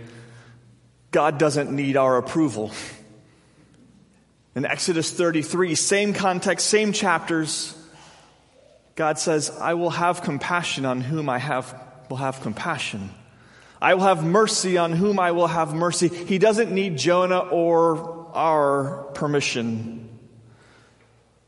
God 1.12 1.38
doesn't 1.38 1.72
need 1.72 1.96
our 1.96 2.18
approval. 2.18 2.72
In 4.56 4.66
Exodus 4.66 5.12
33, 5.12 5.76
same 5.76 6.14
context, 6.14 6.68
same 6.68 6.92
chapters, 6.92 7.78
God 8.96 9.20
says, 9.20 9.50
I 9.50 9.74
will 9.74 9.90
have 9.90 10.22
compassion 10.22 10.86
on 10.86 11.02
whom 11.02 11.30
I 11.30 11.38
have, 11.38 11.80
will 12.10 12.18
have 12.18 12.42
compassion. 12.42 13.10
I 13.82 13.94
will 13.94 14.04
have 14.04 14.24
mercy 14.24 14.78
on 14.78 14.94
whom 14.94 15.20
I 15.20 15.32
will 15.32 15.48
have 15.48 15.74
mercy. 15.74 16.08
He 16.08 16.38
doesn't 16.38 16.72
need 16.72 16.98
Jonah 16.98 17.40
or 17.40 18.30
our 18.34 19.04
permission. 19.14 20.15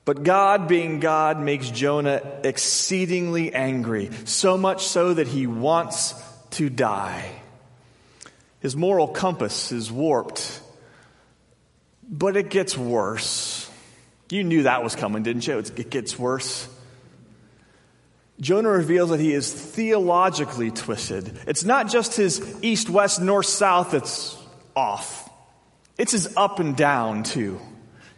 But 0.08 0.24
God, 0.24 0.70
being 0.70 1.02
God, 1.02 1.38
makes 1.38 1.70
Jonah 1.70 2.22
exceedingly 2.46 3.54
angry, 3.54 4.10
so 4.24 4.58
much 4.58 4.88
so 4.88 5.14
that 5.14 5.28
he 5.28 5.48
wants 5.48 6.16
to 6.52 6.70
die. 6.70 7.30
His 8.62 8.74
moral 8.74 9.10
compass 9.10 9.74
is 9.74 9.92
warped, 9.92 10.62
but 12.10 12.38
it 12.38 12.50
gets 12.50 12.78
worse. 12.78 13.70
You 14.30 14.46
knew 14.46 14.64
that 14.64 14.82
was 14.82 14.96
coming, 14.96 15.24
didn't 15.24 15.46
you? 15.46 15.58
It 15.58 15.90
gets 15.90 16.18
worse. 16.18 16.70
Jonah 18.40 18.70
reveals 18.70 19.10
that 19.10 19.20
he 19.20 19.34
is 19.34 19.52
theologically 19.52 20.72
twisted. 20.72 21.38
It's 21.48 21.66
not 21.66 21.90
just 21.90 22.16
his 22.16 22.58
east, 22.62 22.90
west, 22.90 23.22
north, 23.22 23.48
south 23.48 23.92
that's 23.92 24.42
off, 24.74 25.30
it's 25.98 26.14
his 26.14 26.34
up 26.38 26.62
and 26.62 26.78
down, 26.78 27.24
too. 27.24 27.60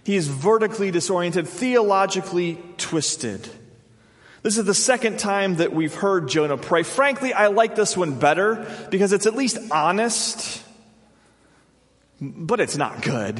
He 0.09 0.15
is 0.15 0.27
vertically 0.27 0.89
disoriented, 0.89 1.47
theologically 1.47 2.57
twisted. 2.77 3.47
This 4.41 4.57
is 4.57 4.65
the 4.65 4.73
second 4.73 5.19
time 5.19 5.57
that 5.57 5.71
we've 5.71 5.93
heard 5.93 6.29
Jonah 6.29 6.57
pray. 6.57 6.81
Frankly, 6.81 7.31
I 7.31 7.45
like 7.45 7.75
this 7.75 7.95
one 7.95 8.17
better 8.17 8.65
because 8.89 9.13
it's 9.13 9.27
at 9.27 9.35
least 9.35 9.59
honest, 9.69 10.63
but 12.19 12.59
it's 12.59 12.75
not 12.75 13.03
good. 13.03 13.39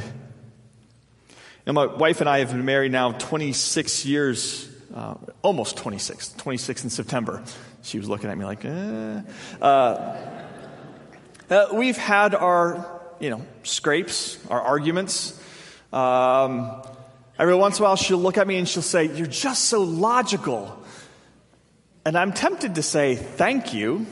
And 1.65 1.73
my 1.73 1.87
wife 1.87 2.21
and 2.21 2.29
I 2.29 2.37
have 2.37 2.51
been 2.51 2.65
married 2.65 2.91
now 2.91 3.13
26 3.13 4.05
years, 4.05 4.69
uh, 4.93 5.15
almost 5.41 5.75
26, 5.75 6.33
26 6.33 6.83
in 6.83 6.89
September. 6.91 7.43
She 7.81 7.97
was 7.97 8.07
looking 8.07 8.29
at 8.29 8.37
me 8.37 8.45
like, 8.45 8.63
eh. 8.63 9.21
uh, 9.59 10.17
uh, 11.49 11.67
we've 11.73 11.97
had 11.97 12.35
our, 12.35 13.01
you 13.19 13.31
know, 13.31 13.43
scrapes, 13.63 14.37
our 14.51 14.61
arguments. 14.61 15.35
Um, 15.91 16.81
every 17.37 17.55
once 17.55 17.79
in 17.79 17.83
a 17.83 17.87
while, 17.87 17.95
she'll 17.95 18.17
look 18.17 18.37
at 18.37 18.47
me 18.47 18.57
and 18.57 18.67
she'll 18.67 18.83
say, 18.83 19.05
You're 19.05 19.27
just 19.27 19.65
so 19.65 19.81
logical. 19.81 20.75
And 22.05 22.17
I'm 22.17 22.33
tempted 22.33 22.75
to 22.75 22.81
say, 22.83 23.15
Thank 23.15 23.73
you, 23.73 24.05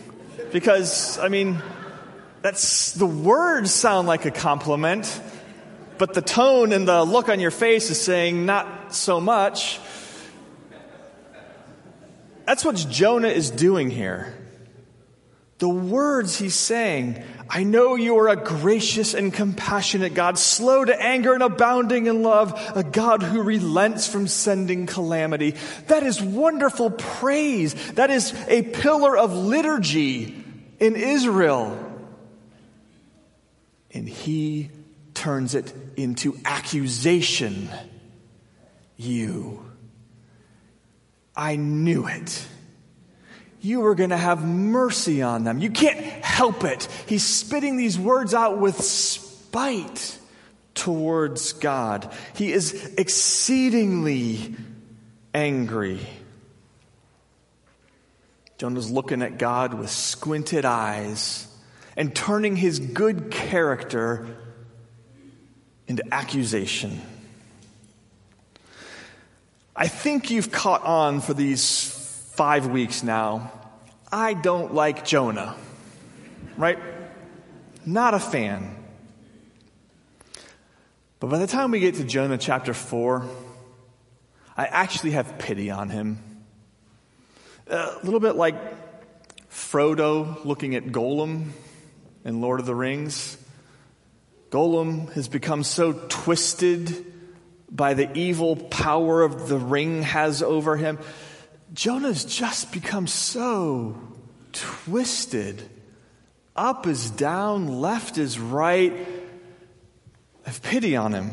because, 0.52 1.18
I 1.20 1.30
mean, 1.30 1.62
that's 2.42 2.94
the 2.94 3.06
words 3.06 3.72
sound 3.72 4.08
like 4.08 4.26
a 4.26 4.32
compliment 4.32 5.22
but 5.98 6.14
the 6.14 6.22
tone 6.22 6.74
and 6.74 6.88
the 6.88 7.04
look 7.04 7.30
on 7.30 7.40
your 7.40 7.52
face 7.52 7.90
is 7.90 8.00
saying, 8.00 8.46
not 8.46 8.94
so 8.94 9.20
much. 9.20 9.80
That's 12.46 12.64
what 12.64 12.76
Jonah 12.76 13.30
is 13.30 13.50
doing 13.50 13.90
here. 13.90 14.34
The 15.58 15.70
words 15.70 16.38
he's 16.38 16.56
saying, 16.56 17.24
I 17.50 17.64
know 17.64 17.96
you 17.96 18.18
are 18.20 18.30
a 18.30 18.36
gracious 18.36 19.14
and 19.14 19.34
compassionate 19.34 20.14
God, 20.14 20.38
slow 20.38 20.84
to 20.84 21.02
anger 21.02 21.34
and 21.34 21.44
abounding 21.44 22.08
in 22.08 22.24
love, 22.24 22.54
a 22.76 22.84
God 22.84 23.24
who 23.24 23.42
relents 23.42 24.08
from 24.08 24.28
sending 24.28 24.86
calamity. 24.86 25.56
That 25.88 26.04
is 26.04 26.22
wonderful 26.22 26.92
praise. 26.92 27.74
That 27.94 28.10
is 28.10 28.34
a 28.48 28.64
pillar 28.64 29.18
of 29.18 29.34
liturgy 29.34 30.44
in 30.80 30.96
Israel. 30.96 31.84
And 33.92 34.08
he 34.08 34.70
turns 35.14 35.56
it 35.56 35.74
into 35.96 36.38
accusation. 36.46 37.70
You. 38.98 39.64
I 41.36 41.56
knew 41.56 42.08
it. 42.08 42.46
You 43.68 43.82
were 43.82 43.96
going 43.96 44.12
to 44.12 44.18
have 44.18 44.46
mercy 44.46 45.22
on 45.22 45.44
them. 45.44 45.60
You 45.60 45.70
can't 45.70 46.00
help 46.00 46.64
it. 46.64 46.88
He's 47.06 47.26
spitting 47.26 47.76
these 47.76 48.00
words 48.00 48.34
out 48.34 48.60
with 48.60 48.80
spite 48.82 50.18
towards 50.74 51.52
God. 51.52 52.10
He 52.34 52.54
is 52.54 52.96
exceedingly 52.98 54.56
angry. 55.34 56.00
Jonah's 58.58 58.90
looking 58.90 59.22
at 59.22 59.38
God 59.38 59.74
with 59.74 59.90
squinted 59.90 60.64
eyes 60.64 61.54
and 61.98 62.16
turning 62.16 62.56
his 62.56 62.80
good 62.80 63.32
character 63.32 64.28
into 65.90 66.06
accusation. 66.14 67.02
I 69.76 69.90
think 69.90 70.32
you've 70.32 70.54
caught 70.54 70.84
on 70.84 71.20
for 71.20 71.34
these 71.34 71.90
five 72.36 72.68
weeks 72.68 73.04
now. 73.04 73.52
I 74.12 74.34
don't 74.34 74.74
like 74.74 75.06
Jonah, 75.06 75.56
right? 76.56 76.80
Not 77.86 78.14
a 78.14 78.20
fan. 78.20 78.76
But 81.20 81.30
by 81.30 81.40
the 81.40 81.48
time 81.48 81.72
we 81.72 81.80
get 81.80 81.96
to 81.96 82.04
Jonah 82.04 82.38
chapter 82.38 82.74
4, 82.74 83.26
I 84.56 84.66
actually 84.66 85.12
have 85.12 85.38
pity 85.38 85.72
on 85.72 85.90
him. 85.90 86.20
A 87.68 87.98
little 88.04 88.22
bit 88.22 88.36
like 88.36 88.56
Frodo 89.50 90.46
looking 90.46 90.76
at 90.76 90.86
Gollum 90.86 91.50
in 92.24 92.40
Lord 92.40 92.60
of 92.62 92.66
the 92.66 92.76
Rings. 92.76 93.38
Gollum 94.52 95.12
has 95.14 95.28
become 95.28 95.64
so 95.64 95.92
twisted 95.92 97.06
by 97.70 97.94
the 97.94 98.10
evil 98.18 98.56
power 98.56 99.22
of 99.22 99.50
the 99.50 99.58
ring 99.58 100.04
has 100.04 100.42
over 100.42 100.78
him. 100.78 100.98
Jonah's 101.74 102.26
just 102.26 102.72
become 102.72 103.08
so 103.08 104.00
twisted. 104.54 105.62
Up 106.56 106.88
is 106.88 107.10
down, 107.12 107.82
left 107.82 108.18
is 108.18 108.40
right. 108.40 108.94
Have 110.46 110.62
pity 110.62 110.96
on 110.96 111.14
him. 111.14 111.32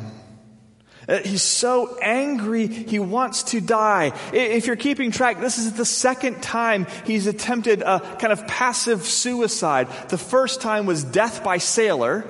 Uh, 1.09 1.19
he's 1.19 1.43
so 1.43 1.99
angry, 2.01 2.67
he 2.67 2.99
wants 2.99 3.43
to 3.43 3.61
die. 3.61 4.13
If 4.33 4.67
you're 4.67 4.77
keeping 4.77 5.11
track, 5.11 5.39
this 5.41 5.59
is 5.59 5.75
the 5.75 5.85
second 5.85 6.43
time 6.43 6.87
he's 7.05 7.27
attempted 7.27 7.83
a 7.83 8.01
kind 8.01 8.33
of 8.33 8.47
passive 8.47 9.03
suicide. 9.03 9.89
The 10.09 10.19
first 10.19 10.63
time 10.63 10.87
was 10.87 11.05
death 11.05 11.45
by 11.45 11.59
sailor 11.59 12.25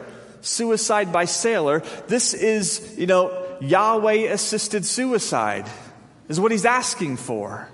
suicide 0.44 1.12
by 1.12 1.24
sailor. 1.24 1.80
This 2.06 2.34
is, 2.34 2.96
you 2.98 3.06
know, 3.06 3.56
Yahweh 3.60 4.30
assisted 4.32 4.84
suicide, 4.84 5.66
is 6.28 6.38
what 6.38 6.52
he's 6.52 6.66
asking 6.66 7.16
for. 7.16 7.68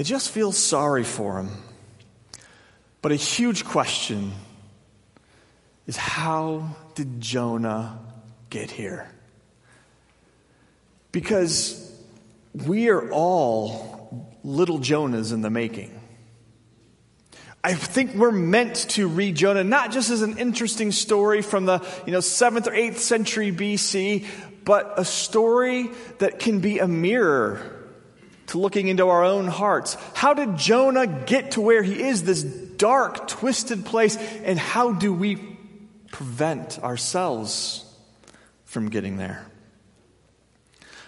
You 0.00 0.04
just 0.04 0.30
feel 0.30 0.50
sorry 0.50 1.04
for 1.04 1.36
him. 1.36 1.50
But 3.02 3.12
a 3.12 3.16
huge 3.16 3.66
question 3.66 4.32
is 5.86 5.94
how 5.94 6.74
did 6.94 7.20
Jonah 7.20 7.98
get 8.48 8.70
here? 8.70 9.10
Because 11.12 11.86
we 12.54 12.88
are 12.88 13.12
all 13.12 14.26
little 14.42 14.78
Jonahs 14.78 15.34
in 15.34 15.42
the 15.42 15.50
making. 15.50 16.00
I 17.62 17.74
think 17.74 18.14
we're 18.14 18.32
meant 18.32 18.76
to 18.92 19.06
read 19.06 19.34
Jonah 19.34 19.64
not 19.64 19.92
just 19.92 20.08
as 20.08 20.22
an 20.22 20.38
interesting 20.38 20.92
story 20.92 21.42
from 21.42 21.66
the 21.66 21.86
you 22.06 22.12
know, 22.12 22.20
7th 22.20 22.68
or 22.68 22.72
8th 22.72 22.96
century 22.96 23.52
BC, 23.52 24.24
but 24.64 24.94
a 24.96 25.04
story 25.04 25.90
that 26.20 26.38
can 26.38 26.60
be 26.60 26.78
a 26.78 26.88
mirror 26.88 27.76
to 28.50 28.58
looking 28.58 28.88
into 28.88 29.08
our 29.08 29.24
own 29.24 29.48
hearts. 29.48 29.96
How 30.14 30.34
did 30.34 30.56
Jonah 30.56 31.06
get 31.06 31.52
to 31.52 31.60
where 31.60 31.82
he 31.82 32.02
is, 32.02 32.22
this 32.22 32.42
dark, 32.42 33.26
twisted 33.26 33.84
place, 33.84 34.16
and 34.16 34.58
how 34.58 34.92
do 34.92 35.12
we 35.12 35.36
prevent 36.12 36.78
ourselves 36.78 37.84
from 38.64 38.88
getting 38.88 39.16
there? 39.16 39.44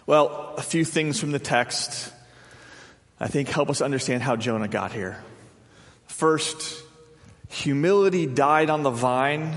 Well, 0.07 0.55
a 0.57 0.63
few 0.63 0.85
things 0.85 1.21
from 1.21 1.31
the 1.31 1.39
text 1.39 2.13
I 3.23 3.29
think 3.29 3.49
help 3.51 3.71
us 3.71 3.81
understand 3.81 4.25
how 4.25 4.35
Jonah 4.35 4.67
got 4.67 4.91
here. 4.91 5.23
First, 6.07 6.83
humility 7.49 8.27
died 8.27 8.69
on 8.69 8.83
the 8.83 8.91
vine, 8.91 9.55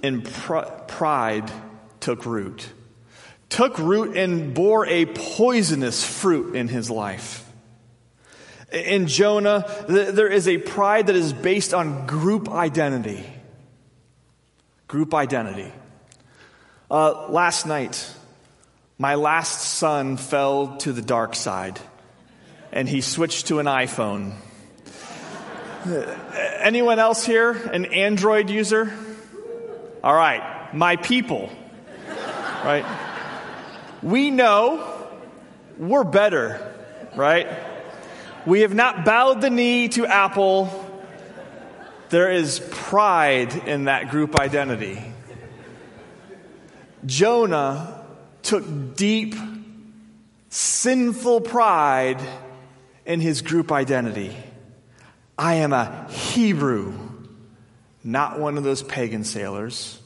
and 0.00 0.24
pr- 0.24 0.70
pride 0.86 1.50
took 1.98 2.26
root. 2.26 2.68
Took 3.50 3.78
root 3.78 4.16
and 4.16 4.54
bore 4.54 4.86
a 4.86 5.04
poisonous 5.06 6.04
fruit 6.04 6.56
in 6.56 6.68
his 6.68 6.90
life. 6.90 7.46
In 8.72 9.08
Jonah, 9.08 9.66
there 9.88 10.28
is 10.28 10.46
a 10.46 10.58
pride 10.58 11.08
that 11.08 11.16
is 11.16 11.32
based 11.32 11.74
on 11.74 12.06
group 12.06 12.48
identity. 12.48 13.24
Group 14.86 15.12
identity. 15.12 15.72
Uh, 16.88 17.28
last 17.28 17.66
night, 17.66 18.08
my 18.98 19.16
last 19.16 19.60
son 19.60 20.16
fell 20.16 20.76
to 20.78 20.92
the 20.92 21.02
dark 21.02 21.34
side, 21.34 21.80
and 22.70 22.88
he 22.88 23.00
switched 23.00 23.48
to 23.48 23.58
an 23.58 23.66
iPhone. 23.66 24.34
Anyone 26.60 26.98
else 26.98 27.24
here 27.24 27.50
an 27.50 27.86
Android 27.86 28.50
user? 28.50 28.92
All 30.04 30.14
right, 30.14 30.72
my 30.72 30.96
people. 30.96 31.50
Right? 32.64 32.84
We 34.02 34.30
know 34.30 35.08
we're 35.78 36.04
better, 36.04 36.74
right? 37.14 37.48
We 38.46 38.62
have 38.62 38.74
not 38.74 39.04
bowed 39.04 39.40
the 39.40 39.50
knee 39.50 39.88
to 39.90 40.06
Apple. 40.06 40.86
There 42.08 42.32
is 42.32 42.60
pride 42.70 43.54
in 43.68 43.84
that 43.84 44.10
group 44.10 44.40
identity. 44.40 45.02
Jonah 47.04 48.04
took 48.42 48.96
deep, 48.96 49.34
sinful 50.48 51.42
pride 51.42 52.20
in 53.04 53.20
his 53.20 53.42
group 53.42 53.70
identity. 53.70 54.36
I 55.38 55.54
am 55.56 55.72
a 55.72 56.08
Hebrew, 56.10 56.98
not 58.02 58.38
one 58.38 58.58
of 58.58 58.64
those 58.64 58.82
pagan 58.82 59.24
sailors, 59.24 59.99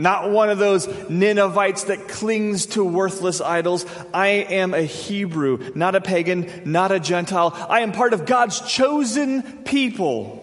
not 0.00 0.30
one 0.30 0.50
of 0.50 0.58
those 0.58 0.88
Ninevites 1.08 1.84
that 1.84 2.08
clings 2.08 2.66
to 2.66 2.84
worthless 2.84 3.40
idols. 3.40 3.86
I 4.12 4.28
am 4.28 4.74
a 4.74 4.82
Hebrew, 4.82 5.72
not 5.74 5.94
a 5.94 6.00
pagan, 6.00 6.62
not 6.64 6.90
a 6.90 6.98
Gentile. 6.98 7.54
I 7.68 7.80
am 7.80 7.92
part 7.92 8.12
of 8.12 8.26
God's 8.26 8.60
chosen 8.60 9.42
people. 9.64 10.38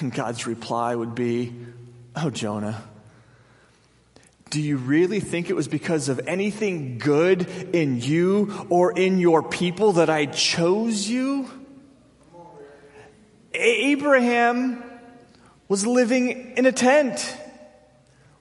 And 0.00 0.12
God's 0.12 0.46
reply 0.46 0.94
would 0.94 1.14
be, 1.14 1.54
Oh, 2.14 2.30
Jonah, 2.30 2.82
do 4.50 4.60
you 4.60 4.76
really 4.76 5.20
think 5.20 5.50
it 5.50 5.54
was 5.54 5.68
because 5.68 6.08
of 6.08 6.20
anything 6.26 6.98
good 6.98 7.48
in 7.74 8.00
you 8.00 8.66
or 8.70 8.98
in 8.98 9.18
your 9.18 9.42
people 9.42 9.92
that 9.92 10.10
I 10.10 10.26
chose 10.26 11.08
you? 11.08 11.48
Abraham 13.52 14.82
was 15.68 15.86
living 15.86 16.56
in 16.56 16.66
a 16.66 16.72
tent 16.72 17.36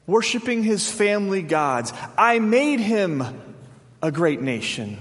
worshiping 0.05 0.63
his 0.63 0.89
family 0.89 1.41
gods. 1.41 1.93
I 2.17 2.39
made 2.39 2.79
him 2.79 3.23
a 4.01 4.11
great 4.11 4.41
nation. 4.41 4.97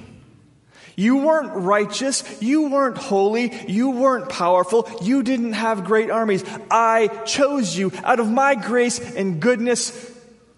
You 0.96 1.18
weren't 1.18 1.52
righteous. 1.52 2.24
You 2.40 2.70
weren't 2.70 2.96
holy. 2.96 3.52
You 3.68 3.90
weren't 3.90 4.30
powerful. 4.30 4.90
You 5.02 5.22
didn't 5.22 5.52
have 5.52 5.84
great 5.84 6.10
armies. 6.10 6.42
I 6.70 7.08
chose 7.26 7.76
you 7.76 7.92
out 8.02 8.18
of 8.18 8.28
my 8.28 8.54
grace 8.54 8.98
and 8.98 9.40
goodness 9.40 10.12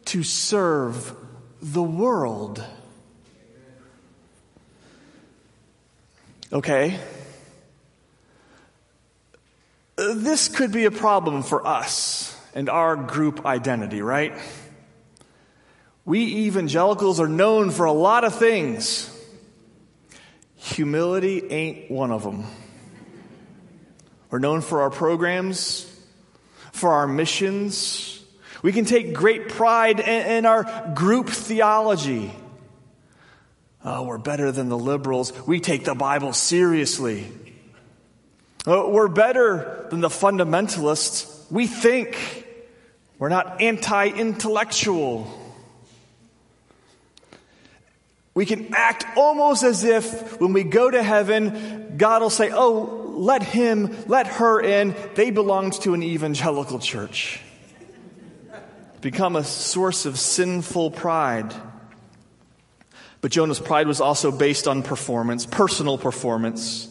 to 0.06 0.22
serve 0.22 1.12
the 1.60 1.82
world. 1.82 2.64
Okay. 6.52 6.98
This 9.98 10.46
could 10.46 10.70
be 10.70 10.84
a 10.84 10.92
problem 10.92 11.42
for 11.42 11.66
us 11.66 12.32
and 12.54 12.68
our 12.68 12.94
group 12.94 13.44
identity, 13.44 14.00
right? 14.00 14.32
We 16.04 16.46
evangelicals 16.46 17.18
are 17.18 17.28
known 17.28 17.72
for 17.72 17.84
a 17.84 17.92
lot 17.92 18.22
of 18.22 18.36
things. 18.36 19.12
Humility 20.54 21.50
ain't 21.50 21.90
one 21.90 22.12
of 22.12 22.22
them. 22.22 22.44
We're 24.30 24.38
known 24.38 24.60
for 24.60 24.82
our 24.82 24.90
programs, 24.90 25.84
for 26.70 26.92
our 26.92 27.08
missions. 27.08 28.22
We 28.62 28.72
can 28.72 28.84
take 28.84 29.14
great 29.14 29.48
pride 29.48 29.98
in, 29.98 30.46
our 30.46 30.92
group 30.94 31.28
theology. 31.28 32.32
Oh, 33.84 34.04
we're 34.04 34.18
better 34.18 34.52
than 34.52 34.68
the 34.68 34.78
liberals. 34.78 35.32
We 35.46 35.58
take 35.58 35.84
the 35.84 35.94
Bible 35.94 36.32
seriously. 36.32 37.32
Oh, 38.66 38.90
we're 38.90 39.08
better 39.08 39.86
than 39.90 40.00
the 40.00 40.08
fundamentalists. 40.08 41.50
We 41.50 41.66
think. 41.66 42.46
We're 43.18 43.28
not 43.28 43.60
anti 43.60 44.08
intellectual. 44.08 45.34
We 48.34 48.46
can 48.46 48.72
act 48.72 49.04
almost 49.16 49.64
as 49.64 49.82
if 49.82 50.40
when 50.40 50.52
we 50.52 50.62
go 50.62 50.88
to 50.88 51.02
heaven, 51.02 51.94
God 51.96 52.22
will 52.22 52.30
say, 52.30 52.52
Oh, 52.52 53.14
let 53.16 53.42
him, 53.42 53.96
let 54.06 54.28
her 54.28 54.60
in. 54.60 54.94
They 55.16 55.32
belonged 55.32 55.72
to 55.82 55.94
an 55.94 56.04
evangelical 56.04 56.78
church. 56.78 57.40
Become 59.00 59.34
a 59.34 59.42
source 59.42 60.06
of 60.06 60.18
sinful 60.18 60.92
pride. 60.92 61.52
But 63.20 63.32
Jonah's 63.32 63.58
pride 63.58 63.88
was 63.88 64.00
also 64.00 64.30
based 64.30 64.68
on 64.68 64.84
performance, 64.84 65.44
personal 65.44 65.98
performance. 65.98 66.88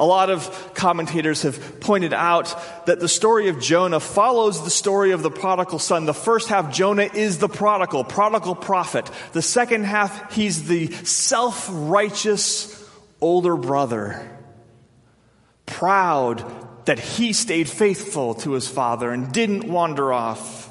A 0.00 0.06
lot 0.06 0.30
of 0.30 0.74
commentators 0.74 1.42
have 1.42 1.80
pointed 1.80 2.12
out 2.12 2.54
that 2.86 3.00
the 3.00 3.08
story 3.08 3.48
of 3.48 3.60
Jonah 3.60 3.98
follows 3.98 4.62
the 4.62 4.70
story 4.70 5.10
of 5.10 5.24
the 5.24 5.30
prodigal 5.30 5.80
son. 5.80 6.06
The 6.06 6.14
first 6.14 6.48
half, 6.48 6.72
Jonah 6.72 7.10
is 7.12 7.38
the 7.38 7.48
prodigal, 7.48 8.04
prodigal 8.04 8.54
prophet. 8.54 9.10
The 9.32 9.42
second 9.42 9.84
half, 9.84 10.34
he's 10.34 10.68
the 10.68 10.92
self 10.92 11.68
righteous 11.72 12.74
older 13.20 13.56
brother, 13.56 14.38
proud 15.66 16.44
that 16.84 17.00
he 17.00 17.32
stayed 17.32 17.68
faithful 17.68 18.36
to 18.36 18.52
his 18.52 18.68
father 18.68 19.10
and 19.10 19.32
didn't 19.32 19.64
wander 19.64 20.12
off. 20.12 20.70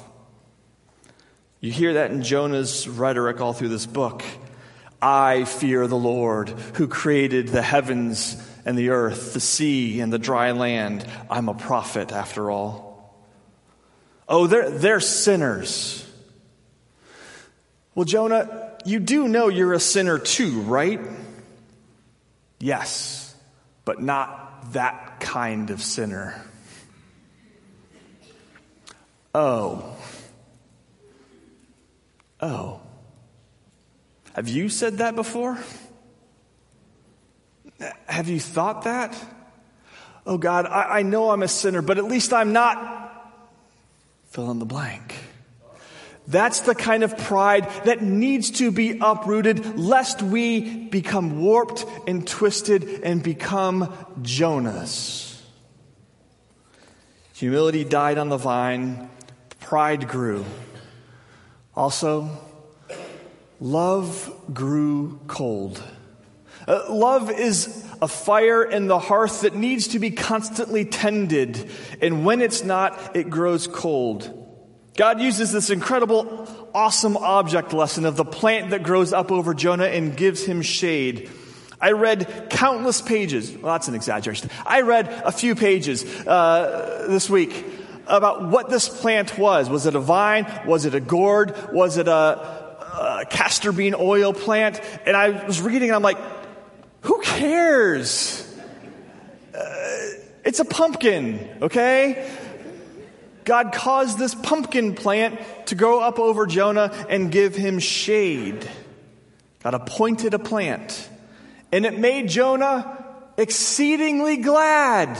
You 1.60 1.70
hear 1.70 1.94
that 1.94 2.12
in 2.12 2.22
Jonah's 2.22 2.88
rhetoric 2.88 3.42
all 3.42 3.52
through 3.52 3.68
this 3.68 3.84
book. 3.84 4.24
I 5.02 5.44
fear 5.44 5.86
the 5.86 5.98
Lord 5.98 6.48
who 6.74 6.88
created 6.88 7.48
the 7.48 7.62
heavens 7.62 8.42
and 8.68 8.76
the 8.76 8.90
earth, 8.90 9.32
the 9.32 9.40
sea 9.40 9.98
and 10.02 10.12
the 10.12 10.18
dry 10.18 10.50
land. 10.50 11.02
I'm 11.30 11.48
a 11.48 11.54
prophet 11.54 12.12
after 12.12 12.50
all. 12.50 13.18
Oh, 14.28 14.46
they're, 14.46 14.68
they're 14.68 15.00
sinners. 15.00 16.06
Well, 17.94 18.04
Jonah, 18.04 18.76
you 18.84 19.00
do 19.00 19.26
know 19.26 19.48
you're 19.48 19.72
a 19.72 19.80
sinner 19.80 20.18
too, 20.18 20.60
right? 20.60 21.00
Yes, 22.60 23.34
but 23.86 24.02
not 24.02 24.74
that 24.74 25.18
kind 25.18 25.70
of 25.70 25.82
sinner. 25.82 26.38
Oh. 29.34 29.96
Oh. 32.38 32.82
Have 34.34 34.48
you 34.48 34.68
said 34.68 34.98
that 34.98 35.16
before? 35.16 35.56
Have 38.06 38.28
you 38.28 38.40
thought 38.40 38.82
that? 38.82 39.16
Oh 40.26 40.38
God, 40.38 40.66
I, 40.66 40.98
I 40.98 41.02
know 41.02 41.30
I'm 41.30 41.42
a 41.42 41.48
sinner, 41.48 41.82
but 41.82 41.98
at 41.98 42.04
least 42.04 42.32
I'm 42.32 42.52
not 42.52 43.08
fill 44.30 44.50
in 44.50 44.58
the 44.58 44.66
blank. 44.66 45.14
That's 46.26 46.60
the 46.60 46.74
kind 46.74 47.02
of 47.02 47.16
pride 47.16 47.70
that 47.84 48.02
needs 48.02 48.50
to 48.52 48.70
be 48.70 48.98
uprooted 49.00 49.78
lest 49.78 50.20
we 50.20 50.84
become 50.88 51.40
warped 51.40 51.86
and 52.06 52.26
twisted 52.28 53.00
and 53.02 53.22
become 53.22 53.86
Jonahs. 54.20 55.40
Humility 57.32 57.84
died 57.84 58.18
on 58.18 58.28
the 58.28 58.36
vine, 58.36 59.08
pride 59.60 60.08
grew. 60.08 60.44
Also, 61.74 62.28
love 63.60 64.30
grew 64.52 65.20
cold. 65.28 65.82
Uh, 66.68 66.84
love 66.90 67.30
is 67.30 67.82
a 68.02 68.06
fire 68.06 68.62
in 68.62 68.88
the 68.88 68.98
hearth 68.98 69.40
that 69.40 69.54
needs 69.54 69.88
to 69.88 69.98
be 69.98 70.10
constantly 70.10 70.84
tended, 70.84 71.70
and 72.02 72.26
when 72.26 72.42
it's 72.42 72.62
not, 72.62 73.16
it 73.16 73.30
grows 73.30 73.66
cold. 73.66 74.34
God 74.94 75.18
uses 75.18 75.50
this 75.50 75.70
incredible, 75.70 76.46
awesome 76.74 77.16
object 77.16 77.72
lesson 77.72 78.04
of 78.04 78.16
the 78.16 78.24
plant 78.24 78.70
that 78.70 78.82
grows 78.82 79.14
up 79.14 79.32
over 79.32 79.54
Jonah 79.54 79.86
and 79.86 80.14
gives 80.14 80.44
him 80.44 80.60
shade. 80.60 81.30
I 81.80 81.92
read 81.92 82.48
countless 82.50 83.00
pages. 83.00 83.50
Well, 83.50 83.72
that's 83.72 83.88
an 83.88 83.94
exaggeration. 83.94 84.50
I 84.66 84.82
read 84.82 85.08
a 85.08 85.32
few 85.32 85.54
pages 85.54 86.04
uh, 86.26 87.06
this 87.08 87.30
week 87.30 87.64
about 88.06 88.46
what 88.46 88.68
this 88.68 88.90
plant 88.90 89.38
was. 89.38 89.70
Was 89.70 89.86
it 89.86 89.94
a 89.94 90.00
vine? 90.00 90.46
Was 90.66 90.84
it 90.84 90.94
a 90.94 91.00
gourd? 91.00 91.56
Was 91.72 91.96
it 91.96 92.08
a, 92.08 92.12
a 92.12 93.26
castor 93.30 93.72
bean 93.72 93.94
oil 93.98 94.34
plant? 94.34 94.82
And 95.06 95.16
I 95.16 95.46
was 95.46 95.62
reading 95.62 95.88
and 95.88 95.96
I'm 95.96 96.02
like, 96.02 96.18
who 97.02 97.20
cares? 97.20 98.44
Uh, 99.54 99.98
it's 100.44 100.60
a 100.60 100.64
pumpkin, 100.64 101.48
okay? 101.62 102.30
God 103.44 103.72
caused 103.72 104.18
this 104.18 104.34
pumpkin 104.34 104.94
plant 104.94 105.40
to 105.66 105.74
grow 105.74 106.00
up 106.00 106.18
over 106.18 106.46
Jonah 106.46 106.92
and 107.08 107.30
give 107.30 107.54
him 107.54 107.78
shade. 107.78 108.68
God 109.62 109.74
appointed 109.74 110.34
a 110.34 110.38
plant. 110.38 111.08
And 111.72 111.86
it 111.86 111.98
made 111.98 112.28
Jonah 112.28 113.04
exceedingly 113.36 114.38
glad. 114.38 115.18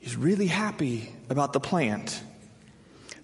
He's 0.00 0.16
really 0.16 0.46
happy 0.46 1.12
about 1.30 1.52
the 1.52 1.60
plant. 1.60 2.20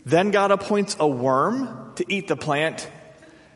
Then 0.07 0.31
God 0.31 0.51
appoints 0.51 0.97
a 0.99 1.07
worm 1.07 1.93
to 1.97 2.05
eat 2.09 2.29
the 2.29 2.37
plant 2.37 2.89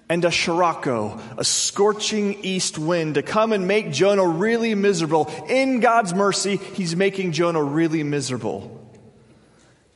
and 0.09 0.25
a 0.25 0.31
sirocco, 0.31 1.19
a 1.38 1.45
scorching 1.45 2.35
east 2.45 2.79
wind, 2.79 3.14
to 3.14 3.23
come 3.23 3.53
and 3.53 3.67
make 3.67 3.90
Jonah 3.90 4.27
really 4.27 4.75
miserable. 4.75 5.33
In 5.49 5.81
God's 5.81 6.14
mercy, 6.14 6.57
he's 6.57 6.95
making 6.95 7.33
Jonah 7.33 7.62
really 7.62 8.03
miserable. 8.03 8.81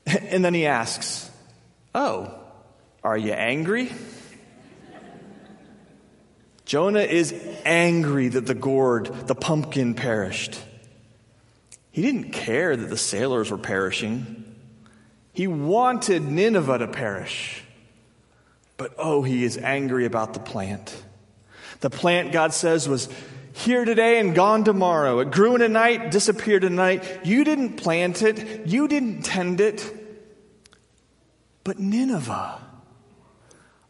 And 0.30 0.42
then 0.42 0.54
he 0.54 0.64
asks, 0.64 1.30
Oh, 1.94 2.32
are 3.04 3.18
you 3.18 3.32
angry? 3.32 3.92
Jonah 6.64 7.00
is 7.00 7.34
angry 7.64 8.28
that 8.28 8.46
the 8.46 8.54
gourd, 8.54 9.06
the 9.26 9.34
pumpkin, 9.34 9.94
perished. 9.94 10.58
He 11.90 12.02
didn't 12.02 12.30
care 12.30 12.76
that 12.76 12.90
the 12.90 12.96
sailors 12.96 13.50
were 13.50 13.58
perishing. 13.58 14.44
He 15.32 15.46
wanted 15.46 16.22
Nineveh 16.22 16.78
to 16.78 16.88
perish. 16.88 17.62
But 18.78 18.94
oh, 18.96 19.22
he 19.22 19.44
is 19.44 19.58
angry 19.58 20.06
about 20.06 20.32
the 20.32 20.40
plant. 20.40 21.04
The 21.80 21.90
plant, 21.90 22.32
God 22.32 22.54
says, 22.54 22.88
was 22.88 23.10
here 23.52 23.84
today 23.84 24.18
and 24.20 24.34
gone 24.34 24.64
tomorrow. 24.64 25.18
It 25.18 25.30
grew 25.32 25.54
in 25.56 25.62
a 25.62 25.68
night, 25.68 26.12
disappeared 26.12 26.64
in 26.64 26.72
a 26.72 26.76
night. 26.76 27.26
You 27.26 27.44
didn't 27.44 27.76
plant 27.76 28.22
it, 28.22 28.66
you 28.66 28.88
didn't 28.88 29.22
tend 29.22 29.60
it. 29.60 29.94
But 31.64 31.80
Nineveh, 31.80 32.62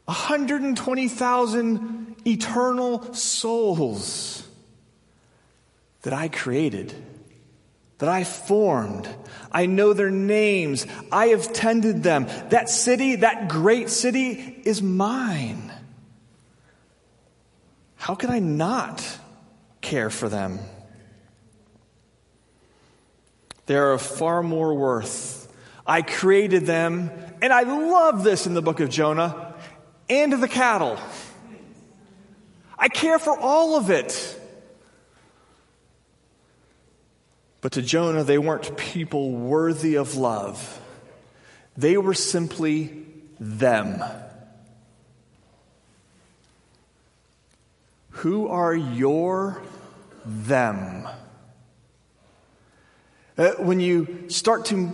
120,000 0.07 2.16
eternal 2.27 3.14
souls 3.14 4.42
that 6.03 6.14
I 6.14 6.29
created 6.29 6.94
that 7.98 8.09
I 8.09 8.24
formed. 8.24 9.09
I 9.51 9.66
know 9.66 9.92
their 9.92 10.11
names. 10.11 10.87
I 11.11 11.29
have 11.29 11.53
tended 11.53 12.03
them. 12.03 12.27
That 12.51 12.68
city, 12.68 13.16
that 13.16 13.48
great 13.48 13.90
city, 13.90 14.58
is 14.68 14.83
mine. 14.83 15.72
How 17.96 18.14
can 18.14 18.28
I 18.28 18.38
not 18.38 19.02
care 19.81 20.11
for 20.11 20.28
them? 20.28 20.59
They 23.64 23.76
are 23.76 23.92
of 23.92 24.02
far 24.02 24.42
more 24.42 24.74
worth, 24.74 25.50
I 25.87 26.02
created 26.02 26.66
them, 26.66 27.11
and 27.40 27.50
I 27.50 27.62
love 27.62 28.24
this 28.24 28.46
in 28.46 28.52
the 28.52 28.61
book 28.61 28.81
of 28.81 28.90
Jonah, 28.90 29.54
and 30.11 30.35
the 30.35 30.48
cattle. 30.48 30.98
I 32.78 32.88
care 32.88 33.18
for 33.18 33.38
all 33.38 33.76
of 33.76 33.88
it. 33.88 34.38
But 37.62 37.72
to 37.72 37.83
Jonah, 37.83 38.22
they 38.22 38.37
weren't 38.37 38.76
people 38.76 39.33
worthy 39.33 39.94
of 39.94 40.14
love. 40.14 40.78
They 41.74 41.96
were 41.96 42.14
simply 42.14 43.07
them. 43.40 44.04
Who 48.18 48.48
are 48.48 48.74
your 48.74 49.62
them? 50.24 51.07
Uh, 53.37 53.50
when 53.59 53.78
you 53.78 54.24
start 54.26 54.64
to 54.66 54.90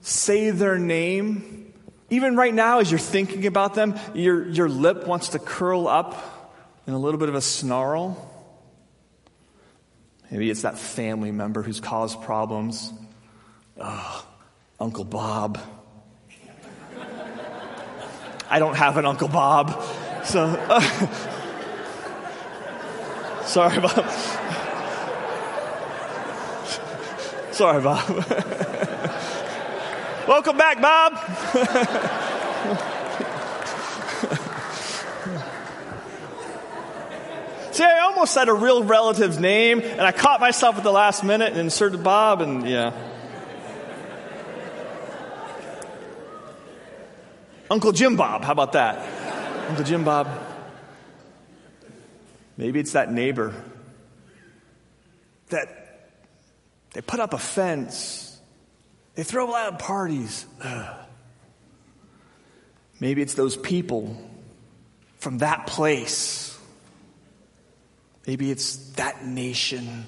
say 0.00 0.50
their 0.50 0.78
name, 0.78 1.74
even 2.08 2.36
right 2.36 2.54
now 2.54 2.78
as 2.78 2.88
you're 2.88 3.00
thinking 3.00 3.46
about 3.46 3.74
them, 3.74 3.98
your, 4.14 4.48
your 4.48 4.68
lip 4.68 5.08
wants 5.08 5.30
to 5.30 5.40
curl 5.40 5.88
up 5.88 6.62
in 6.86 6.94
a 6.94 6.98
little 6.98 7.18
bit 7.18 7.28
of 7.28 7.34
a 7.34 7.40
snarl. 7.40 8.32
Maybe 10.30 10.48
it's 10.48 10.62
that 10.62 10.78
family 10.78 11.32
member 11.32 11.64
who's 11.64 11.80
caused 11.80 12.22
problems. 12.22 12.92
Oh, 13.76 14.26
Uncle 14.78 15.04
Bob. 15.04 15.58
I 18.48 18.60
don't 18.60 18.76
have 18.76 18.98
an 18.98 19.04
Uncle 19.04 19.26
Bob. 19.26 19.82
So, 20.24 20.44
uh, 20.68 21.37
sorry, 23.58 23.80
Bob. 23.80 24.08
Sorry, 27.50 27.82
Bob. 27.82 28.08
Welcome 30.28 30.56
back, 30.56 30.80
Bob. 30.80 31.18
See, 37.72 37.82
I 37.82 37.98
almost 38.02 38.32
said 38.32 38.48
a 38.48 38.54
real 38.54 38.84
relative's 38.84 39.40
name, 39.40 39.80
and 39.80 40.02
I 40.02 40.12
caught 40.12 40.38
myself 40.38 40.76
at 40.76 40.84
the 40.84 40.92
last 40.92 41.24
minute 41.24 41.48
and 41.50 41.58
inserted 41.58 42.04
Bob, 42.04 42.40
and 42.42 42.64
yeah. 42.64 42.92
Uncle 47.68 47.90
Jim 47.90 48.14
Bob, 48.14 48.44
how 48.44 48.52
about 48.52 48.70
that? 48.74 49.68
Uncle 49.68 49.84
Jim 49.84 50.04
Bob. 50.04 50.47
Maybe 52.58 52.80
it's 52.80 52.92
that 52.92 53.12
neighbor 53.12 53.54
that 55.50 56.10
they 56.92 57.00
put 57.00 57.20
up 57.20 57.32
a 57.32 57.38
fence, 57.38 58.36
they 59.14 59.22
throw 59.22 59.46
loud 59.46 59.78
parties. 59.78 60.44
Ugh. 60.60 61.06
Maybe 63.00 63.22
it's 63.22 63.34
those 63.34 63.56
people 63.56 64.16
from 65.18 65.38
that 65.38 65.68
place. 65.68 66.58
Maybe 68.26 68.50
it's 68.50 68.76
that 68.94 69.24
nation. 69.24 70.06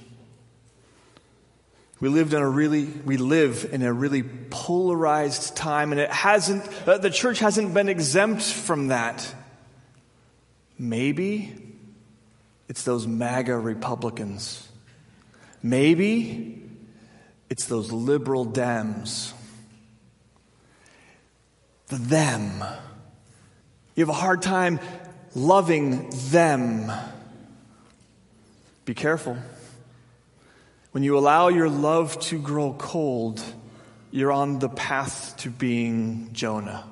We 2.00 2.08
lived 2.08 2.34
in 2.34 2.42
a 2.42 2.48
really, 2.48 2.86
we 2.86 3.16
live 3.16 3.68
in 3.70 3.82
a 3.82 3.92
really 3.92 4.24
polarized 4.24 5.54
time, 5.54 5.92
and 5.92 6.00
it 6.00 6.10
hasn't, 6.10 6.66
uh, 6.88 6.98
the 6.98 7.10
church 7.10 7.38
hasn't 7.38 7.72
been 7.74 7.88
exempt 7.88 8.42
from 8.42 8.88
that. 8.88 9.34
Maybe 10.76 11.69
it's 12.70 12.84
those 12.84 13.04
MAGA 13.04 13.58
Republicans. 13.58 14.68
Maybe 15.60 16.62
it's 17.50 17.66
those 17.66 17.90
liberal 17.90 18.46
Dems. 18.46 19.32
The 21.88 21.96
them. 21.96 22.62
You 23.96 24.02
have 24.02 24.08
a 24.08 24.12
hard 24.12 24.40
time 24.40 24.78
loving 25.34 26.10
them. 26.30 26.92
Be 28.84 28.94
careful. 28.94 29.36
When 30.92 31.02
you 31.02 31.18
allow 31.18 31.48
your 31.48 31.68
love 31.68 32.20
to 32.20 32.38
grow 32.38 32.72
cold, 32.78 33.42
you're 34.12 34.30
on 34.30 34.60
the 34.60 34.68
path 34.68 35.36
to 35.38 35.50
being 35.50 36.28
Jonah. 36.32 36.84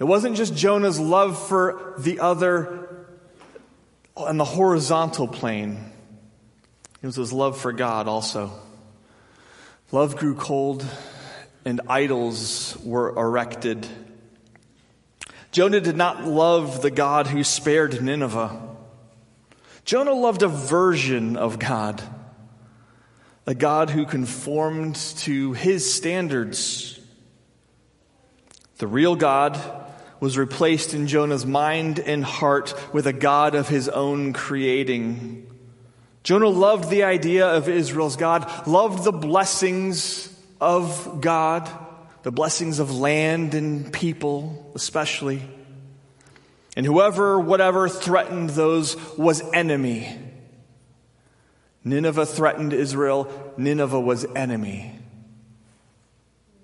It 0.00 0.04
wasn't 0.04 0.36
just 0.36 0.56
Jonah's 0.56 0.98
love 0.98 1.40
for 1.40 1.94
the 1.96 2.18
other 2.18 2.81
on 4.16 4.36
the 4.36 4.44
horizontal 4.44 5.28
plane, 5.28 5.92
it 7.00 7.06
was 7.06 7.16
his 7.16 7.32
love 7.32 7.58
for 7.58 7.72
God 7.72 8.08
also. 8.08 8.52
Love 9.90 10.16
grew 10.16 10.34
cold, 10.34 10.84
and 11.64 11.80
idols 11.88 12.76
were 12.84 13.10
erected. 13.10 13.86
Jonah 15.50 15.80
did 15.80 15.96
not 15.96 16.24
love 16.24 16.82
the 16.82 16.90
God 16.90 17.26
who 17.26 17.44
spared 17.44 18.02
Nineveh. 18.02 18.60
Jonah 19.84 20.14
loved 20.14 20.42
a 20.42 20.48
version 20.48 21.36
of 21.36 21.58
God 21.58 22.02
a 23.46 23.54
God 23.54 23.90
who 23.90 24.06
conformed 24.06 24.94
to 24.94 25.52
his 25.52 25.92
standards. 25.92 27.00
The 28.78 28.86
real 28.86 29.16
God 29.16 29.58
was 30.22 30.38
replaced 30.38 30.94
in 30.94 31.08
Jonah's 31.08 31.44
mind 31.44 31.98
and 31.98 32.22
heart 32.22 32.74
with 32.94 33.08
a 33.08 33.12
God 33.12 33.56
of 33.56 33.68
his 33.68 33.88
own 33.88 34.32
creating. 34.32 35.50
Jonah 36.22 36.46
loved 36.46 36.88
the 36.90 37.02
idea 37.02 37.48
of 37.48 37.68
Israel's 37.68 38.14
God, 38.14 38.68
loved 38.68 39.02
the 39.02 39.10
blessings 39.10 40.32
of 40.60 41.20
God, 41.20 41.68
the 42.22 42.30
blessings 42.30 42.78
of 42.78 42.96
land 42.96 43.54
and 43.54 43.92
people, 43.92 44.70
especially. 44.76 45.42
And 46.76 46.86
whoever, 46.86 47.40
whatever 47.40 47.88
threatened 47.88 48.50
those 48.50 48.96
was 49.18 49.42
enemy. 49.52 50.16
Nineveh 51.82 52.26
threatened 52.26 52.72
Israel, 52.72 53.52
Nineveh 53.56 53.98
was 53.98 54.24
enemy. 54.36 55.00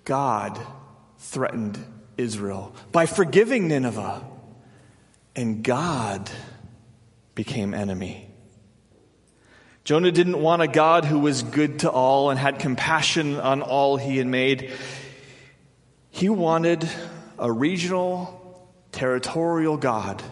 God 0.05 0.65
threatened 1.19 1.85
Israel 2.19 2.75
by 2.93 3.07
forgiving 3.07 3.69
Nineveh, 3.69 4.23
and 5.35 5.63
God 5.63 6.31
became 7.35 7.73
enemy. 7.73 8.29
Jonah 9.85 10.13
didn't 10.13 10.43
want 10.43 10.61
a 10.61 10.69
God 10.69 11.07
who 11.07 11.21
was 11.21 11.43
good 11.43 11.79
to 11.79 11.91
all 11.91 12.29
and 12.29 12.39
had 12.39 12.59
compassion 12.59 13.41
on 13.41 13.63
all 13.63 13.97
he 13.97 14.19
had 14.19 14.27
made. 14.27 14.73
He 16.11 16.29
wanted 16.29 16.87
a 17.39 17.51
regional, 17.51 18.69
territorial 18.93 19.79
God 19.79 20.23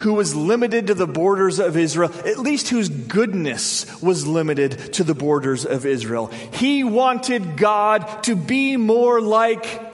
who 0.00 0.14
was 0.14 0.34
limited 0.34 0.86
to 0.86 0.94
the 0.94 1.06
borders 1.06 1.58
of 1.58 1.76
Israel, 1.76 2.12
at 2.24 2.38
least 2.38 2.68
whose 2.68 2.88
goodness 2.88 4.00
was 4.00 4.26
limited 4.26 4.94
to 4.94 5.04
the 5.04 5.14
borders 5.14 5.66
of 5.66 5.84
Israel. 5.84 6.28
He 6.52 6.84
wanted 6.84 7.56
God 7.56 8.22
to 8.24 8.36
be 8.36 8.76
more 8.76 9.20
like 9.20 9.87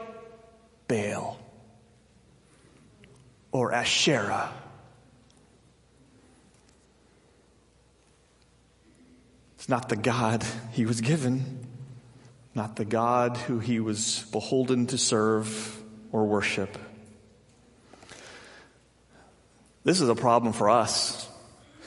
Baal 0.95 1.37
or 3.51 3.73
Asherah. 3.73 4.53
It's 9.57 9.69
not 9.69 9.89
the 9.89 9.97
God 9.97 10.45
he 10.73 10.87
was 10.87 11.01
given, 11.01 11.67
not 12.55 12.77
the 12.77 12.85
God 12.85 13.37
who 13.37 13.59
he 13.59 13.81
was 13.81 14.25
beholden 14.31 14.87
to 14.89 14.99
serve 14.99 15.83
or 16.13 16.27
worship. 16.27 16.79
This 19.83 20.01
is 20.01 20.09
a 20.09 20.15
problem 20.15 20.53
for 20.53 20.71
us. 20.71 21.29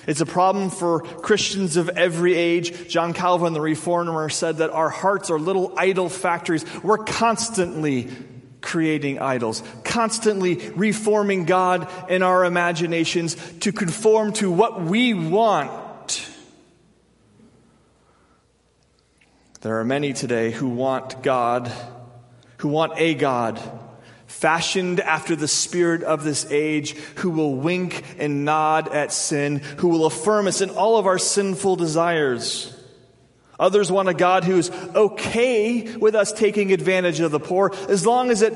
It's 0.06 0.22
a 0.22 0.26
problem 0.26 0.70
for 0.70 1.02
Christians 1.02 1.76
of 1.78 1.90
every 1.90 2.34
age. 2.36 2.90
John 2.90 3.14
Calvin, 3.14 3.54
the 3.54 3.62
reformer, 3.62 4.30
said 4.30 4.58
that 4.58 4.70
our 4.70 4.90
hearts 4.90 5.30
are 5.30 5.40
little 5.40 5.74
idol 5.78 6.10
factories. 6.10 6.66
We're 6.82 7.00
constantly 7.00 8.10
creating 8.62 9.20
idols, 9.20 9.64
constantly 9.84 10.70
reforming 10.72 11.46
God 11.46 11.90
in 12.10 12.24
our 12.24 12.46
imaginations 12.46 13.36
to 13.60 13.72
conform 13.72 14.34
to 14.34 14.52
what 14.52 14.82
we 14.82 15.14
want. 15.14 16.30
There 19.62 19.80
are 19.80 19.86
many 19.86 20.14
today 20.14 20.52
who 20.52 20.70
want 20.70 21.24
God, 21.24 21.72
who 22.58 22.70
want 22.70 22.94
a 22.98 23.16
God 23.16 23.60
fashioned 24.28 25.00
after 25.00 25.36
the 25.36 25.48
spirit 25.48 26.04
of 26.04 26.24
this 26.24 26.46
age, 26.52 26.94
who 27.18 27.32
will 27.32 27.56
wink 27.56 28.04
and 28.20 28.46
nod 28.46 28.88
at 28.90 29.12
sin, 29.12 29.58
who 29.78 29.88
will 29.88 30.06
affirm 30.06 30.48
us 30.48 30.62
in 30.62 30.70
all 30.70 30.98
of 30.98 31.08
our 31.08 31.18
sinful 31.18 31.76
desires. 31.76 32.77
Others 33.60 33.92
want 33.92 34.10
a 34.10 34.14
God 34.14 34.44
who's 34.44 34.70
okay 34.72 35.96
with 35.98 36.16
us 36.16 36.32
taking 36.32 36.72
advantage 36.72 37.20
of 37.20 37.32
the 37.32 37.40
poor 37.40 37.74
as 37.90 38.06
long 38.06 38.30
as 38.30 38.42
it 38.42 38.54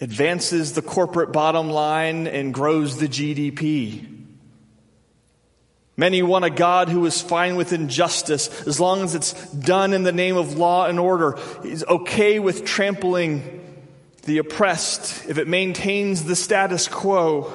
advances 0.00 0.74
the 0.74 0.82
corporate 0.82 1.32
bottom 1.32 1.70
line 1.70 2.26
and 2.26 2.54
grows 2.54 2.98
the 2.98 3.08
GDP. 3.08 4.08
Many 5.96 6.22
want 6.22 6.44
a 6.44 6.50
God 6.50 6.88
who 6.88 7.04
is 7.04 7.20
fine 7.20 7.56
with 7.56 7.72
injustice 7.72 8.66
as 8.66 8.80
long 8.80 9.02
as 9.02 9.14
it's 9.14 9.32
done 9.52 9.92
in 9.92 10.04
the 10.04 10.12
name 10.12 10.36
of 10.36 10.56
law 10.56 10.86
and 10.86 10.98
order. 10.98 11.38
He's 11.62 11.84
okay 11.84 12.38
with 12.38 12.64
trampling 12.64 13.60
the 14.22 14.38
oppressed 14.38 15.28
if 15.28 15.38
it 15.38 15.48
maintains 15.48 16.24
the 16.24 16.36
status 16.36 16.88
quo. 16.88 17.52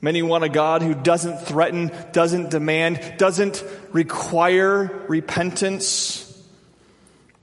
Many 0.00 0.22
want 0.22 0.44
a 0.44 0.48
God 0.48 0.82
who 0.82 0.94
doesn't 0.94 1.38
threaten, 1.38 1.90
doesn't 2.12 2.50
demand, 2.50 3.14
doesn't 3.18 3.64
require 3.92 5.04
repentance. 5.08 6.24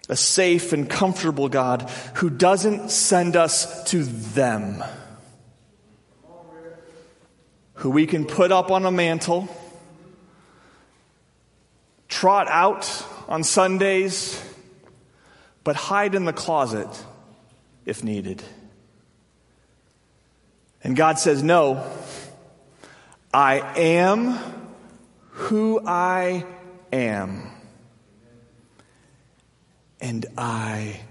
A 0.08 0.15
safe 0.15 0.72
and 0.72 0.88
comfortable 0.88 1.50
God 1.50 1.89
who 2.15 2.30
doesn't 2.30 2.91
send 2.91 3.36
us 3.36 3.84
to 3.86 4.04
them. 4.04 4.84
Who 7.76 7.89
we 7.89 8.06
can 8.06 8.26
put 8.26 8.52
up 8.52 8.70
on 8.70 8.86
a 8.86 8.91
mantle, 8.91 9.50
trot 12.08 12.48
out 12.50 13.06
on 13.28 13.44
Sundays, 13.44 14.41
but 15.63 15.76
hide 15.76 16.13
in 16.13 16.26
the 16.26 16.34
closet 16.34 16.88
if 17.86 18.04
needed. 18.04 18.44
And 20.84 20.96
God 20.96 21.18
says, 21.18 21.41
No, 21.41 21.84
I 23.36 23.58
am 23.76 24.39
who 25.32 25.86
I 25.86 26.45
am. 26.93 27.52
And 30.00 30.26
I 30.38 31.02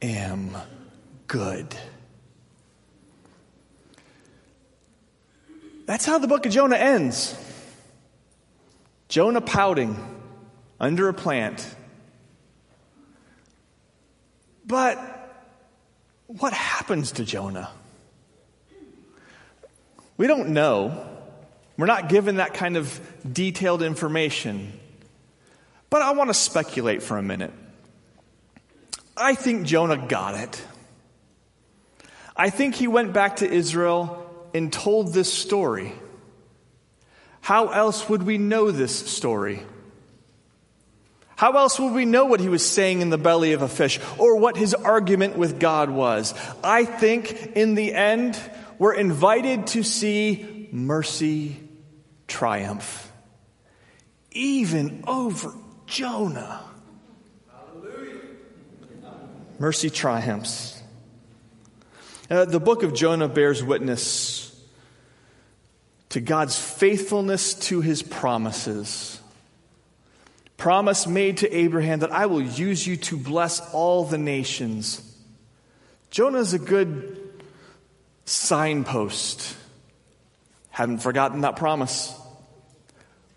am 0.00 0.56
good. 1.26 1.74
That's 5.86 6.04
how 6.04 6.18
the 6.18 6.28
book 6.28 6.46
of 6.46 6.52
Jonah 6.52 6.76
ends. 6.76 7.36
Jonah 9.08 9.40
pouting 9.40 9.96
under 10.78 11.08
a 11.08 11.14
plant. 11.14 11.68
But 14.64 15.00
what 16.28 16.52
happens 16.52 17.10
to 17.12 17.24
Jonah? 17.24 17.70
We 20.16 20.28
don't 20.28 20.50
know. 20.50 21.15
We're 21.76 21.86
not 21.86 22.08
given 22.08 22.36
that 22.36 22.54
kind 22.54 22.76
of 22.76 23.00
detailed 23.30 23.82
information. 23.82 24.72
But 25.90 26.02
I 26.02 26.12
want 26.12 26.30
to 26.30 26.34
speculate 26.34 27.02
for 27.02 27.18
a 27.18 27.22
minute. 27.22 27.52
I 29.16 29.34
think 29.34 29.66
Jonah 29.66 29.96
got 29.96 30.34
it. 30.34 30.62
I 32.36 32.50
think 32.50 32.74
he 32.74 32.86
went 32.86 33.12
back 33.12 33.36
to 33.36 33.50
Israel 33.50 34.22
and 34.52 34.72
told 34.72 35.12
this 35.12 35.32
story. 35.32 35.92
How 37.40 37.68
else 37.68 38.08
would 38.08 38.24
we 38.24 38.38
know 38.38 38.70
this 38.70 38.94
story? 38.94 39.62
How 41.36 41.52
else 41.52 41.78
would 41.78 41.92
we 41.92 42.06
know 42.06 42.24
what 42.24 42.40
he 42.40 42.48
was 42.48 42.66
saying 42.66 43.02
in 43.02 43.10
the 43.10 43.18
belly 43.18 43.52
of 43.52 43.62
a 43.62 43.68
fish 43.68 44.00
or 44.18 44.36
what 44.36 44.56
his 44.56 44.74
argument 44.74 45.36
with 45.36 45.60
God 45.60 45.90
was? 45.90 46.34
I 46.64 46.84
think 46.86 47.52
in 47.54 47.74
the 47.74 47.92
end, 47.92 48.38
we're 48.78 48.94
invited 48.94 49.66
to 49.68 49.82
see 49.82 50.68
mercy 50.72 51.65
triumph, 52.26 53.12
even 54.32 55.04
over 55.06 55.52
Jonah. 55.86 56.62
Hallelujah. 57.50 58.20
Mercy 59.58 59.90
triumphs. 59.90 60.82
Uh, 62.28 62.44
the 62.44 62.60
book 62.60 62.82
of 62.82 62.92
Jonah 62.92 63.28
bears 63.28 63.62
witness 63.62 64.46
to 66.08 66.20
God's 66.20 66.58
faithfulness 66.58 67.54
to 67.54 67.80
his 67.80 68.02
promises. 68.02 69.20
Promise 70.56 71.06
made 71.06 71.38
to 71.38 71.54
Abraham 71.54 72.00
that 72.00 72.12
I 72.12 72.26
will 72.26 72.42
use 72.42 72.86
you 72.86 72.96
to 72.96 73.16
bless 73.16 73.60
all 73.72 74.04
the 74.04 74.18
nations. 74.18 75.02
Jonah 76.10 76.38
is 76.38 76.54
a 76.54 76.58
good 76.58 77.18
signpost. 78.24 79.54
Haven't 80.76 80.98
forgotten 80.98 81.40
that 81.40 81.56
promise. 81.56 82.14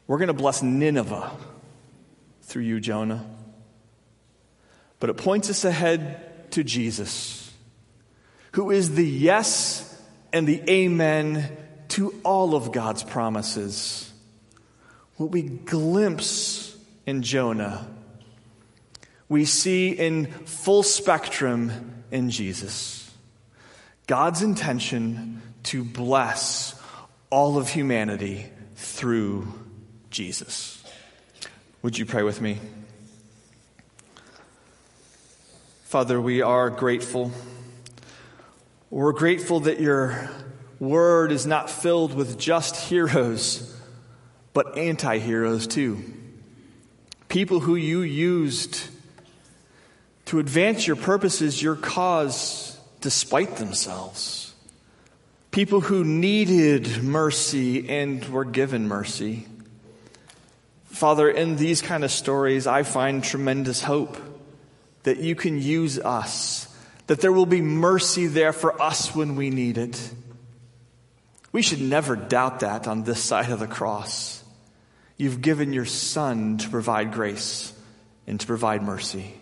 We're 0.07 0.17
going 0.17 0.27
to 0.27 0.33
bless 0.33 0.61
Nineveh 0.61 1.31
through 2.41 2.63
you, 2.63 2.81
Jonah. 2.81 3.25
But 4.99 5.09
it 5.09 5.13
points 5.13 5.49
us 5.49 5.63
ahead 5.63 6.51
to 6.51 6.65
Jesus, 6.65 7.49
who 8.51 8.71
is 8.71 8.95
the 8.95 9.07
yes 9.07 10.03
and 10.33 10.45
the 10.45 10.61
amen 10.69 11.49
to 11.87 12.13
all 12.25 12.55
of 12.55 12.73
God's 12.73 13.03
promises. 13.03 14.11
What 15.15 15.31
we 15.31 15.43
glimpse 15.43 16.75
in 17.05 17.21
Jonah, 17.21 17.87
we 19.29 19.45
see 19.45 19.91
in 19.91 20.25
full 20.25 20.83
spectrum 20.83 22.03
in 22.11 22.31
Jesus. 22.31 23.09
God's 24.07 24.41
intention 24.41 25.41
to 25.63 25.85
bless 25.85 26.77
all 27.29 27.57
of 27.57 27.69
humanity 27.69 28.45
through 28.75 29.47
Jesus. 30.09 30.83
Would 31.81 31.97
you 31.97 32.05
pray 32.05 32.23
with 32.23 32.41
me? 32.41 32.57
Father, 35.83 36.19
we 36.19 36.41
are 36.41 36.69
grateful. 36.69 37.31
We're 38.89 39.13
grateful 39.13 39.61
that 39.61 39.79
your 39.79 40.29
word 40.79 41.31
is 41.31 41.45
not 41.45 41.69
filled 41.69 42.13
with 42.13 42.39
just 42.39 42.75
heroes, 42.75 43.75
but 44.53 44.77
anti 44.77 45.19
heroes 45.19 45.67
too. 45.67 46.03
People 47.27 47.59
who 47.59 47.75
you 47.75 48.01
used 48.01 48.81
to 50.25 50.39
advance 50.39 50.85
your 50.85 50.95
purposes, 50.95 51.61
your 51.61 51.75
cause, 51.75 52.79
despite 53.01 53.57
themselves. 53.57 54.48
People 55.51 55.81
who 55.81 56.03
needed 56.03 57.03
mercy 57.03 57.89
and 57.89 58.23
were 58.25 58.45
given 58.45 58.87
mercy. 58.87 59.47
Father, 60.85 61.29
in 61.29 61.55
these 61.55 61.81
kind 61.81 62.03
of 62.03 62.11
stories, 62.11 62.67
I 62.67 62.83
find 62.83 63.23
tremendous 63.23 63.81
hope 63.81 64.17
that 65.03 65.17
you 65.17 65.33
can 65.33 65.59
use 65.59 65.97
us, 65.97 66.67
that 67.07 67.21
there 67.21 67.31
will 67.31 67.47
be 67.47 67.61
mercy 67.61 68.27
there 68.27 68.53
for 68.53 68.79
us 68.79 69.15
when 69.15 69.35
we 69.35 69.49
need 69.49 69.79
it. 69.79 70.13
We 71.51 71.63
should 71.63 71.81
never 71.81 72.15
doubt 72.15 72.59
that 72.59 72.87
on 72.87 73.03
this 73.03 73.21
side 73.21 73.49
of 73.49 73.59
the 73.59 73.67
cross. 73.67 74.43
You've 75.17 75.41
given 75.41 75.73
your 75.73 75.85
Son 75.85 76.59
to 76.59 76.69
provide 76.69 77.11
grace 77.11 77.73
and 78.27 78.39
to 78.39 78.45
provide 78.45 78.83
mercy. 78.83 79.33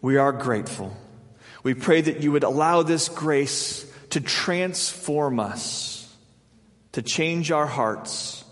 We 0.00 0.16
are 0.16 0.32
grateful. 0.32 0.96
We 1.64 1.74
pray 1.74 2.02
that 2.02 2.22
you 2.22 2.30
would 2.32 2.44
allow 2.44 2.82
this 2.82 3.08
grace 3.08 3.84
to 4.10 4.20
transform 4.20 5.40
us, 5.40 6.14
to 6.92 7.02
change 7.02 7.50
our 7.50 7.66
hearts, 7.66 8.44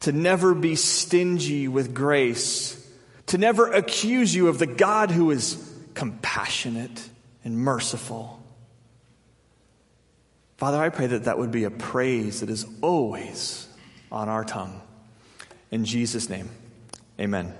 to 0.00 0.12
never 0.12 0.54
be 0.54 0.74
stingy 0.76 1.68
with 1.68 1.94
grace, 1.94 2.80
to 3.26 3.38
never 3.38 3.72
accuse 3.72 4.34
you 4.34 4.48
of 4.48 4.58
the 4.58 4.66
God 4.66 5.10
who 5.10 5.30
is 5.30 5.72
compassionate 5.94 7.08
and 7.44 7.56
merciful. 7.56 8.42
Father, 10.56 10.78
I 10.78 10.88
pray 10.88 11.06
that 11.08 11.24
that 11.24 11.38
would 11.38 11.50
be 11.50 11.64
a 11.64 11.70
praise 11.70 12.40
that 12.40 12.50
is 12.50 12.66
always 12.80 13.66
on 14.10 14.28
our 14.28 14.44
tongue. 14.44 14.80
In 15.70 15.84
Jesus' 15.84 16.28
name, 16.28 16.48
amen. 17.18 17.54